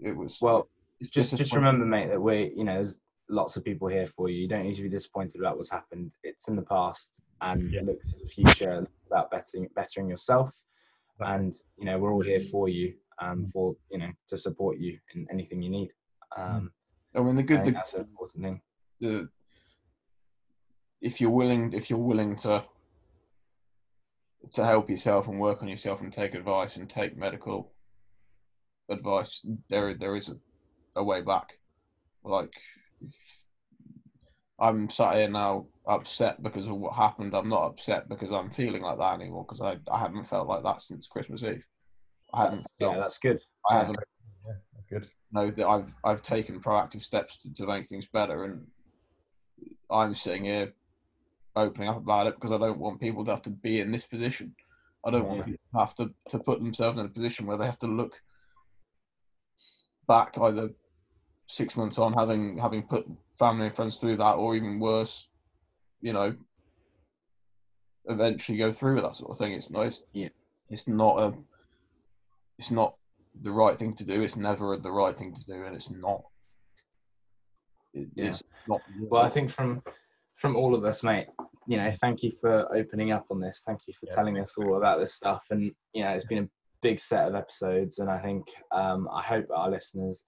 it 0.00 0.16
was. 0.16 0.38
Well, 0.40 0.68
just 1.10 1.36
just 1.36 1.54
remember, 1.54 1.84
mate, 1.84 2.08
that 2.08 2.20
we, 2.20 2.52
you 2.56 2.64
know, 2.64 2.74
there's 2.74 2.96
lots 3.28 3.56
of 3.56 3.64
people 3.64 3.88
here 3.88 4.06
for 4.06 4.28
you. 4.28 4.42
You 4.42 4.48
don't 4.48 4.64
need 4.64 4.74
to 4.74 4.82
be 4.82 4.88
disappointed 4.88 5.40
about 5.40 5.56
what's 5.56 5.70
happened. 5.70 6.12
It's 6.22 6.48
in 6.48 6.56
the 6.56 6.62
past, 6.62 7.12
and 7.40 7.72
Yeah. 7.72 7.82
look 7.82 8.04
to 8.06 8.18
the 8.20 8.26
future 8.26 8.86
about 9.06 9.30
bettering 9.30 9.68
bettering 9.74 10.08
yourself. 10.08 10.54
And 11.20 11.54
you 11.76 11.84
know, 11.84 11.98
we're 11.98 12.12
all 12.12 12.22
here 12.22 12.40
for 12.40 12.68
you, 12.68 12.94
um, 13.20 13.46
for 13.52 13.74
you 13.90 13.98
know, 13.98 14.10
to 14.28 14.36
support 14.36 14.78
you 14.78 14.98
in 15.14 15.26
anything 15.30 15.62
you 15.62 15.70
need. 15.70 15.90
Um, 16.36 16.72
I 17.14 17.20
mean, 17.20 17.36
the 17.36 17.42
good, 17.42 17.64
the, 17.64 17.70
that's 17.72 17.94
an 17.94 18.00
important 18.02 18.44
thing. 18.44 18.62
the 19.00 19.28
if 21.00 21.20
you're 21.20 21.30
willing 21.30 21.72
if 21.72 21.90
you're 21.90 21.98
willing 21.98 22.36
to 22.36 22.64
to 24.52 24.64
help 24.64 24.90
yourself 24.90 25.28
and 25.28 25.38
work 25.38 25.62
on 25.62 25.68
yourself 25.68 26.00
and 26.00 26.12
take 26.12 26.34
advice 26.34 26.76
and 26.76 26.88
take 26.88 27.16
medical 27.16 27.72
advice 28.88 29.40
there 29.68 29.94
there 29.94 30.16
is 30.16 30.28
a, 30.30 30.34
a 30.96 31.02
way 31.02 31.22
back 31.22 31.58
like 32.24 32.52
i'm 34.58 34.88
sat 34.90 35.14
here 35.14 35.28
now 35.28 35.66
upset 35.86 36.42
because 36.42 36.66
of 36.66 36.76
what 36.76 36.94
happened 36.94 37.34
i'm 37.34 37.48
not 37.48 37.66
upset 37.66 38.08
because 38.08 38.30
i'm 38.30 38.50
feeling 38.50 38.82
like 38.82 38.98
that 38.98 39.14
anymore 39.14 39.44
because 39.44 39.60
I, 39.60 39.78
I 39.90 39.98
haven't 39.98 40.24
felt 40.24 40.48
like 40.48 40.62
that 40.62 40.82
since 40.82 41.08
christmas 41.08 41.42
eve 41.42 41.64
i 42.32 42.42
haven't 42.44 42.58
That's, 42.58 42.74
felt, 42.78 42.94
yeah, 42.94 43.00
that's 43.00 43.18
good. 43.18 43.40
i 43.68 43.74
yeah. 43.74 43.80
haven't 43.80 43.98
Yeah, 44.46 44.52
that's 44.74 44.86
good. 44.90 45.10
know 45.32 45.50
that 45.50 45.66
I've 45.66 45.92
I've 46.04 46.22
taken 46.22 46.60
proactive 46.60 47.02
steps 47.02 47.38
to, 47.38 47.54
to 47.54 47.66
make 47.66 47.88
things 47.88 48.06
better, 48.12 48.44
and 48.44 48.66
I'm 49.90 50.14
sitting 50.14 50.44
here 50.44 50.72
opening 51.56 51.88
up 51.88 51.96
about 51.98 52.26
it 52.26 52.34
because 52.34 52.52
I 52.52 52.58
don't 52.58 52.78
want 52.78 53.00
people 53.00 53.24
to 53.24 53.30
have 53.30 53.42
to 53.42 53.50
be 53.50 53.80
in 53.80 53.90
this 53.92 54.06
position. 54.06 54.54
I 55.04 55.10
don't 55.10 55.26
want 55.26 55.46
Yeah. 55.46 55.54
to 55.54 55.78
have 55.78 55.94
to, 55.96 56.10
to 56.28 56.38
put 56.38 56.60
themselves 56.60 56.98
in 56.98 57.06
a 57.06 57.08
position 57.08 57.46
where 57.46 57.56
they 57.56 57.66
have 57.66 57.78
to 57.80 57.86
look 57.86 58.14
back 60.06 60.36
either 60.40 60.70
six 61.52 61.76
months 61.76 61.98
on 61.98 62.14
having 62.14 62.56
having 62.56 62.82
put 62.82 63.06
family 63.38 63.66
and 63.66 63.76
friends 63.76 64.00
through 64.00 64.16
that, 64.16 64.34
or 64.34 64.56
even 64.56 64.80
worse, 64.80 65.28
you 66.00 66.12
know, 66.12 66.34
eventually 68.06 68.56
go 68.56 68.72
through 68.72 68.94
with 68.94 69.04
that 69.04 69.16
sort 69.16 69.30
of 69.30 69.38
thing. 69.38 69.52
It's 69.52 69.70
nice. 69.70 70.02
Yeah. 70.12 70.30
It's 70.70 70.88
not 70.88 71.18
a. 71.20 71.34
It's 72.58 72.70
not 72.70 72.94
the 73.42 73.50
right 73.50 73.78
thing 73.78 73.94
to 73.96 74.04
do. 74.04 74.22
It's 74.22 74.36
never 74.36 74.76
the 74.76 74.90
right 74.90 75.16
thing 75.16 75.34
to 75.34 75.44
do, 75.44 75.64
and 75.64 75.76
it's 75.76 75.90
not. 75.90 76.22
It, 77.92 78.08
Yeah. 78.14 78.26
It's 78.26 78.42
not. 78.66 78.80
Well, 79.10 79.22
I 79.22 79.28
think 79.28 79.50
from 79.50 79.82
from 80.36 80.56
all 80.56 80.74
of 80.74 80.84
us, 80.84 81.02
mate, 81.02 81.26
you 81.66 81.76
know, 81.76 81.90
thank 81.90 82.22
you 82.22 82.32
for 82.40 82.74
opening 82.74 83.12
up 83.12 83.26
on 83.30 83.40
this. 83.40 83.62
Thank 83.66 83.80
you 83.86 83.92
for 83.94 84.06
Yeah, 84.06 84.14
telling 84.14 84.38
us 84.38 84.56
all 84.56 84.78
about 84.78 85.00
this 85.00 85.14
stuff. 85.14 85.44
And 85.50 85.70
you 85.92 86.02
know, 86.02 86.10
it's 86.10 86.24
been 86.24 86.44
a 86.44 86.48
big 86.80 86.98
set 86.98 87.28
of 87.28 87.34
episodes, 87.34 87.98
and 87.98 88.10
I 88.10 88.18
think 88.18 88.46
um, 88.70 89.08
I 89.12 89.22
hope 89.22 89.46
our 89.54 89.70
listeners, 89.70 90.24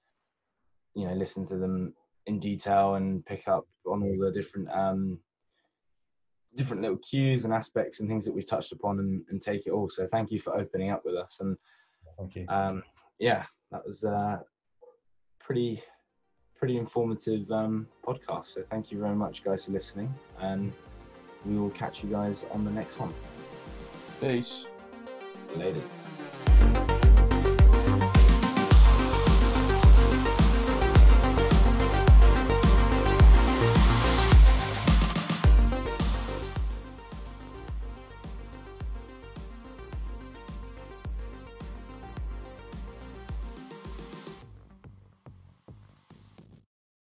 you 0.95 1.07
know, 1.07 1.15
listen 1.15 1.47
to 1.47 1.57
them 1.57 1.95
in 2.27 2.39
detail 2.39 2.95
and 2.95 3.25
pick 3.27 3.49
up 3.49 3.67
on 3.87 4.03
all 4.03 4.17
the 4.19 4.33
different 4.33 4.69
um, 4.71 5.19
different 6.57 6.83
little 6.83 6.99
cues 6.99 7.45
and 7.45 7.53
aspects 7.53 8.01
and 8.01 8.09
things 8.09 8.25
that 8.25 8.33
we've 8.33 8.47
touched 8.47 8.73
upon 8.73 8.99
and, 9.01 9.25
and 9.29 9.43
take 9.43 9.67
it 9.67 9.71
all. 9.71 9.89
So 9.89 10.07
thank 10.07 10.31
you 10.31 10.39
for 10.39 10.57
opening 10.57 10.91
up 10.91 11.03
with 11.05 11.17
us. 11.17 11.39
And 11.41 11.57
Thank 12.17 12.37
you. 12.37 12.47
um, 12.49 12.83
yeah, 13.19 13.45
that 13.73 13.85
was 13.85 14.05
uh, 14.05 14.39
pretty 15.41 15.83
pretty 16.57 16.79
informative 16.79 17.51
um, 17.51 17.87
podcast. 18.07 18.47
So 18.47 18.63
thank 18.71 18.91
you 18.91 18.99
very 18.99 19.17
much, 19.17 19.45
guys, 19.45 19.65
for 19.67 19.73
listening, 19.73 20.13
and 20.41 20.73
we 21.45 21.57
will 21.59 21.71
catch 21.71 22.03
you 22.03 22.11
guys 22.11 22.45
on 22.53 22.65
the 22.65 22.71
next 22.71 22.99
one. 22.99 23.13
Peace. 24.21 24.65
Laters. 25.57 26.84